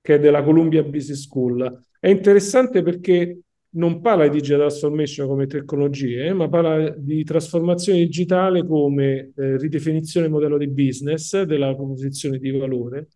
che 0.00 0.14
è 0.16 0.18
della 0.18 0.42
Columbia 0.42 0.82
Business 0.82 1.22
School. 1.22 1.82
È 1.98 2.08
interessante 2.08 2.82
perché 2.82 3.38
non 3.74 4.00
parla 4.00 4.28
di 4.28 4.36
digital 4.36 4.58
transformation 4.58 5.26
come 5.26 5.46
tecnologie, 5.46 6.32
ma 6.32 6.48
parla 6.48 6.90
di 6.90 7.24
trasformazione 7.24 8.00
digitale 8.00 8.66
come 8.66 9.32
eh, 9.34 9.56
ridefinizione 9.56 10.26
del 10.26 10.34
modello 10.34 10.58
di 10.58 10.68
business, 10.68 11.42
della 11.42 11.74
proposizione 11.74 12.38
di 12.38 12.50
valore, 12.50 13.08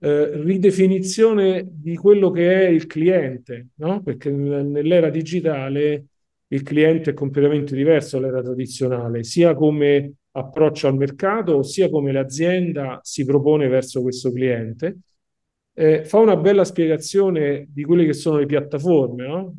eh, 0.00 0.42
ridefinizione 0.42 1.66
di 1.70 1.94
quello 1.94 2.30
che 2.30 2.66
è 2.66 2.68
il 2.68 2.86
cliente, 2.86 3.68
no? 3.76 4.02
perché 4.02 4.30
nell'era 4.30 5.08
digitale 5.08 6.06
il 6.54 6.62
cliente 6.62 7.10
è 7.10 7.14
completamente 7.14 7.74
diverso 7.74 8.18
dall'era 8.18 8.40
tradizionale, 8.42 9.24
sia 9.24 9.54
come 9.54 10.14
approccio 10.32 10.86
al 10.86 10.96
mercato, 10.96 11.62
sia 11.62 11.90
come 11.90 12.12
l'azienda 12.12 13.00
si 13.02 13.24
propone 13.24 13.66
verso 13.68 14.02
questo 14.02 14.32
cliente. 14.32 14.98
Eh, 15.72 16.04
fa 16.04 16.18
una 16.18 16.36
bella 16.36 16.64
spiegazione 16.64 17.66
di 17.68 17.82
quelle 17.82 18.04
che 18.06 18.12
sono 18.12 18.38
le 18.38 18.46
piattaforme, 18.46 19.26
no? 19.26 19.56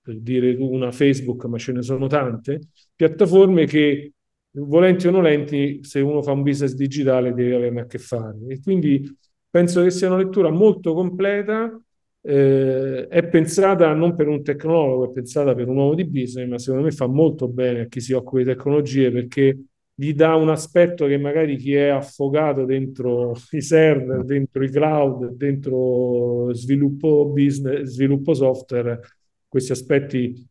per 0.00 0.18
dire 0.18 0.54
una 0.58 0.90
Facebook, 0.90 1.44
ma 1.44 1.58
ce 1.58 1.72
ne 1.72 1.82
sono 1.82 2.08
tante, 2.08 2.60
piattaforme 2.94 3.66
che 3.66 4.12
volenti 4.50 5.06
o 5.06 5.10
nolenti, 5.12 5.80
se 5.84 6.00
uno 6.00 6.22
fa 6.22 6.32
un 6.32 6.42
business 6.42 6.72
digitale 6.74 7.32
deve 7.34 7.54
averne 7.54 7.80
a 7.82 7.86
che 7.86 7.98
fare. 7.98 8.36
E 8.48 8.60
quindi 8.60 9.16
penso 9.48 9.82
che 9.82 9.90
sia 9.90 10.08
una 10.08 10.18
lettura 10.18 10.50
molto 10.50 10.92
completa 10.94 11.80
eh, 12.26 13.06
è 13.08 13.24
pensata 13.28 13.92
non 13.94 14.16
per 14.16 14.26
un 14.26 14.42
tecnologo, 14.42 15.08
è 15.08 15.12
pensata 15.12 15.54
per 15.54 15.68
un 15.68 15.76
uomo 15.76 15.94
di 15.94 16.04
business, 16.04 16.48
ma 16.48 16.58
secondo 16.58 16.84
me 16.84 16.90
fa 16.90 17.06
molto 17.06 17.46
bene 17.48 17.82
a 17.82 17.86
chi 17.86 18.00
si 18.00 18.12
occupa 18.12 18.38
di 18.38 18.44
tecnologie 18.44 19.12
perché 19.12 19.58
gli 19.94 20.12
dà 20.12 20.34
un 20.34 20.50
aspetto 20.50 21.06
che 21.06 21.16
magari 21.18 21.56
chi 21.56 21.74
è 21.74 21.88
affogato 21.88 22.64
dentro 22.64 23.34
i 23.52 23.62
server, 23.62 24.24
dentro 24.24 24.64
i 24.64 24.70
cloud, 24.70 25.30
dentro 25.36 26.52
sviluppo 26.52 27.26
business, 27.26 27.82
sviluppo 27.90 28.34
software, 28.34 29.00
questi 29.48 29.72
aspetti 29.72 30.48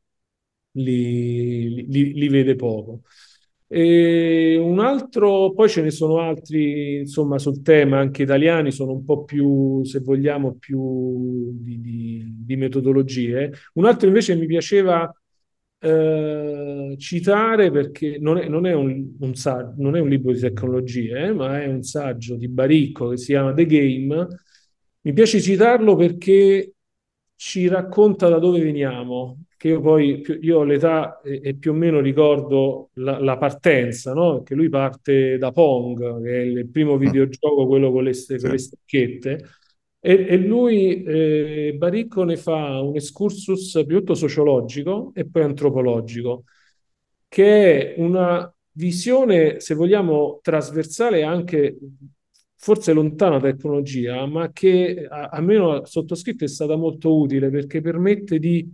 li, 0.71 1.86
li, 1.89 2.13
li 2.13 2.28
vede 2.30 2.55
poco. 2.55 3.01
E 3.78 4.55
un 4.57 4.80
altro, 4.80 5.51
poi 5.51 5.67
ce 5.67 5.82
ne 5.82 5.91
sono 5.91 6.19
altri, 6.19 6.99
insomma, 6.99 7.38
sul 7.38 7.61
tema, 7.61 7.99
anche 7.99 8.23
italiani, 8.23 8.71
sono 8.71 8.93
un 8.93 9.03
po' 9.03 9.26
più, 9.26 9.84
se 9.84 9.99
vogliamo, 9.99 10.55
più 10.55 11.51
di, 11.59 11.82
di, 11.82 12.23
di 12.39 12.55
metodologie. 12.55 13.51
Un 13.73 13.84
altro 13.84 14.07
invece 14.07 14.36
mi 14.38 14.45
piaceva 14.45 15.13
eh, 15.80 16.95
citare 16.97 17.69
perché 17.69 18.17
non 18.17 18.38
è, 18.38 18.47
non 18.47 18.65
è 18.65 18.73
un, 18.73 19.13
un 19.19 19.36
saggio, 19.36 19.73
non 19.78 19.97
è 19.97 19.99
un 19.99 20.07
libro 20.07 20.32
di 20.32 20.39
tecnologie, 20.39 21.26
eh, 21.26 21.34
ma 21.34 21.61
è 21.61 21.67
un 21.67 21.84
saggio 21.84 22.38
di 22.38 22.47
Baricco 22.47 23.09
che 23.09 23.17
si 23.17 23.34
chiama 23.34 23.53
The 23.53 23.65
Game. 23.65 24.28
Mi 25.01 25.11
piace 25.13 25.41
citarlo 25.41 25.95
perché 25.97 26.74
ci 27.36 27.67
racconta 27.67 28.29
da 28.29 28.39
dove 28.39 28.61
veniamo, 28.61 29.45
che 29.57 29.69
io 29.69 29.81
poi 29.81 30.23
io 30.41 30.59
ho 30.59 30.63
l'età 30.63 31.21
e, 31.21 31.41
e, 31.43 31.55
più 31.55 31.71
o 31.71 31.73
meno 31.73 31.99
ricordo 31.99 32.89
la, 32.93 33.19
la 33.19 33.38
partenza, 33.38 34.13
no? 34.13 34.41
Che 34.43 34.55
lui 34.55 34.69
parte 34.69 35.38
da 35.38 35.51
Pong, 35.51 36.23
che 36.23 36.29
è 36.29 36.41
il 36.43 36.69
primo 36.69 36.95
mm. 36.95 36.99
videogioco, 36.99 37.67
quello 37.67 37.91
con 37.91 38.03
le, 38.03 38.13
sì. 38.13 38.38
con 38.38 38.51
le 38.51 38.57
stecchette, 38.57 39.45
e, 39.99 40.25
e 40.29 40.38
lui, 40.38 41.03
eh, 41.03 41.73
Baricco, 41.75 42.23
ne 42.23 42.38
fa 42.38 42.79
un 42.79 42.95
excursus 42.95 43.83
piuttosto 43.88 44.27
sociologico 44.27 45.11
e 45.15 45.27
poi 45.27 45.41
antropologico, 45.41 46.43
che 47.27 47.95
è 47.95 47.99
una 47.99 48.53
visione, 48.73 49.59
se 49.59 49.73
vogliamo, 49.73 50.39
trasversale 50.43 51.23
anche 51.23 51.77
forse 52.66 52.93
lontana 52.93 53.39
tecnologia, 53.39 54.26
ma 54.26 54.51
che 54.51 55.05
almeno 55.07 55.86
sottoscritto 55.86 56.45
è 56.45 56.47
stata 56.47 56.76
molto 56.76 57.16
utile 57.16 57.51
perché 57.51 57.80
permette 57.80 58.39
di 58.39 58.68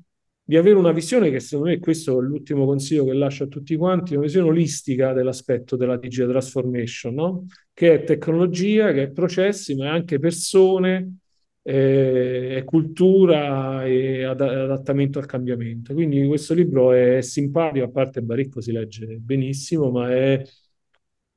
di 0.44 0.58
avere 0.58 0.76
una 0.76 0.92
visione 0.92 1.30
che 1.30 1.40
secondo 1.40 1.72
me, 1.72 1.80
questo 1.80 2.20
è 2.20 2.22
l'ultimo 2.22 2.66
consiglio 2.66 3.06
che 3.06 3.14
lascio 3.14 3.46
a 3.46 3.48
tutti 3.48 3.76
quanti, 3.78 4.16
una 4.16 4.26
visione 4.26 4.50
olistica 4.50 5.14
dell'aspetto 5.14 5.78
della 5.78 5.96
digital 5.96 6.32
transformation, 6.32 7.14
no? 7.14 7.46
che 7.74 7.94
è 7.94 8.04
tecnologia, 8.04 8.92
che 8.92 9.04
è 9.04 9.12
processi, 9.12 9.76
ma 9.76 9.86
è 9.86 9.88
anche 9.90 10.20
persone, 10.20 11.20
eh, 11.62 12.58
è 12.58 12.64
cultura 12.66 13.86
e 13.86 14.24
ad- 14.26 14.42
adattamento 14.42 15.20
al 15.20 15.26
cambiamento. 15.26 15.94
Quindi 15.94 16.28
questo 16.28 16.54
libro 16.54 16.92
è 16.92 17.22
simpatico, 17.22 17.86
a 17.86 17.90
parte 17.90 18.22
Baricco 18.22 18.60
si 18.60 18.74
legge 18.74 19.06
benissimo, 19.22 19.90
ma 19.90 20.12
è 20.14 20.44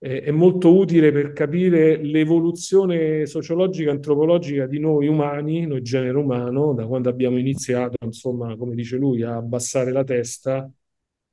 è 0.05 0.30
molto 0.30 0.76
utile 0.76 1.12
per 1.12 1.32
capire 1.32 1.96
l'evoluzione 1.96 3.24
sociologica 3.24 3.90
antropologica 3.90 4.66
di 4.66 4.78
noi 4.78 5.07
umani, 5.07 5.66
noi 5.66 5.80
genere 5.80 6.18
umano, 6.18 6.74
da 6.74 6.86
quando 6.86 7.09
abbiamo 7.09 7.38
iniziato, 7.38 7.96
insomma, 8.05 8.55
come 8.57 8.74
dice 8.74 8.98
lui, 8.98 9.22
a 9.22 9.36
abbassare 9.36 9.92
la 9.92 10.05
testa, 10.05 10.70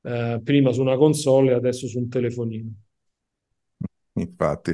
eh, 0.03 0.39
prima 0.41 0.71
su 0.71 0.79
una 0.79 0.95
console 0.95 1.51
e 1.51 1.53
adesso 1.55 1.85
su 1.85 1.99
un 1.99 2.07
telefonino. 2.07 2.71
Infatti. 4.13 4.73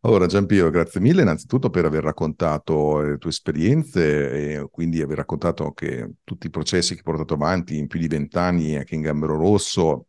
Ora 0.00 0.26
Giampiero, 0.26 0.70
grazie 0.70 1.00
mille 1.00 1.22
innanzitutto 1.22 1.70
per 1.70 1.84
aver 1.84 2.02
raccontato 2.02 3.02
le 3.02 3.18
tue 3.18 3.30
esperienze 3.30 4.30
e 4.30 4.68
quindi 4.68 5.00
aver 5.00 5.18
raccontato 5.18 5.64
anche 5.64 6.14
tutti 6.24 6.48
i 6.48 6.50
processi 6.50 6.94
che 6.94 6.98
hai 6.98 7.04
portato 7.04 7.34
avanti 7.34 7.76
in 7.76 7.86
più 7.86 8.00
di 8.00 8.08
vent'anni 8.08 8.76
anche 8.76 8.96
in 8.96 9.02
Gambero 9.02 9.36
Rosso 9.36 10.06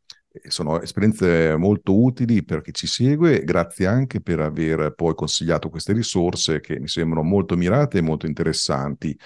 sono 0.47 0.81
esperienze 0.81 1.55
molto 1.57 1.99
utili 2.01 2.43
per 2.43 2.61
chi 2.61 2.73
ci 2.73 2.87
segue, 2.87 3.43
grazie 3.43 3.85
anche 3.85 4.21
per 4.21 4.39
aver 4.39 4.93
poi 4.95 5.13
consigliato 5.15 5.69
queste 5.69 5.93
risorse 5.93 6.59
che 6.59 6.79
mi 6.79 6.87
sembrano 6.87 7.23
molto 7.27 7.55
mirate 7.55 7.99
e 7.99 8.01
molto 8.01 8.25
interessanti. 8.25 9.17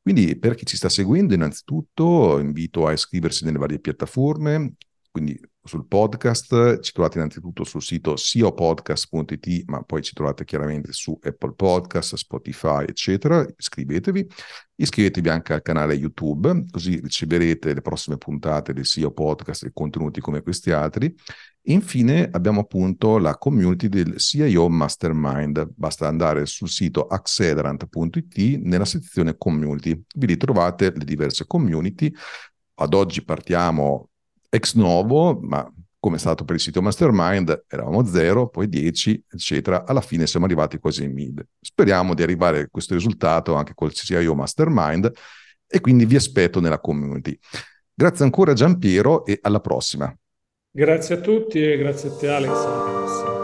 Quindi 0.00 0.38
per 0.38 0.54
chi 0.54 0.66
ci 0.66 0.76
sta 0.76 0.88
seguendo, 0.88 1.34
innanzitutto 1.34 2.38
invito 2.38 2.86
a 2.86 2.92
iscriversi 2.92 3.44
nelle 3.44 3.58
varie 3.58 3.78
piattaforme, 3.78 4.74
quindi 5.12 5.38
sul 5.62 5.86
podcast, 5.86 6.80
ci 6.80 6.92
trovate 6.92 7.18
innanzitutto 7.18 7.64
sul 7.64 7.82
sito 7.82 8.16
siopodcast.it, 8.16 9.64
ma 9.66 9.82
poi 9.82 10.02
ci 10.02 10.14
trovate 10.14 10.46
chiaramente 10.46 10.92
su 10.92 11.16
Apple 11.22 11.52
Podcast, 11.54 12.14
Spotify, 12.14 12.84
eccetera. 12.84 13.46
Iscrivetevi, 13.54 14.26
iscrivetevi 14.74 15.28
anche 15.28 15.52
al 15.52 15.60
canale 15.60 15.92
YouTube, 15.94 16.64
così 16.70 16.98
riceverete 16.98 17.74
le 17.74 17.82
prossime 17.82 18.16
puntate 18.16 18.72
del 18.72 18.86
SEO 18.86 19.12
Podcast 19.12 19.64
e 19.64 19.70
contenuti 19.74 20.22
come 20.22 20.42
questi 20.42 20.72
altri. 20.72 21.14
Infine 21.66 22.30
abbiamo 22.32 22.60
appunto 22.60 23.18
la 23.18 23.36
community 23.36 23.88
del 23.88 24.16
CIO 24.16 24.68
Mastermind. 24.70 25.74
Basta 25.76 26.08
andare 26.08 26.46
sul 26.46 26.70
sito 26.70 27.06
accelerant.it 27.06 28.60
nella 28.62 28.86
sezione 28.86 29.36
community. 29.36 30.02
Vi 30.16 30.26
ritrovate 30.26 30.90
le 30.90 31.04
diverse 31.04 31.46
community. 31.46 32.10
Ad 32.76 32.94
oggi 32.94 33.22
partiamo 33.22 34.08
ex 34.54 34.74
novo, 34.74 35.38
ma 35.40 35.66
come 35.98 36.16
è 36.16 36.18
stato 36.18 36.44
per 36.44 36.56
il 36.56 36.60
sito 36.60 36.82
Mastermind, 36.82 37.64
eravamo 37.68 38.04
0, 38.04 38.48
poi 38.48 38.68
10, 38.68 39.24
eccetera. 39.30 39.86
Alla 39.86 40.00
fine 40.00 40.26
siamo 40.26 40.44
arrivati 40.46 40.78
quasi 40.78 41.04
in 41.04 41.12
mid. 41.12 41.46
Speriamo 41.60 42.12
di 42.14 42.22
arrivare 42.22 42.60
a 42.60 42.68
questo 42.68 42.94
risultato 42.94 43.54
anche 43.54 43.72
col 43.74 43.92
CIO 43.92 44.34
Mastermind 44.34 45.10
e 45.66 45.80
quindi 45.80 46.04
vi 46.04 46.16
aspetto 46.16 46.60
nella 46.60 46.80
community. 46.80 47.38
Grazie 47.94 48.24
ancora 48.24 48.52
Giampiero 48.52 49.24
e 49.24 49.38
alla 49.42 49.60
prossima. 49.60 50.14
Grazie 50.70 51.14
a 51.14 51.20
tutti 51.20 51.62
e 51.62 51.78
grazie 51.78 52.08
a 52.08 52.16
te 52.16 52.28
Alex. 52.28 53.41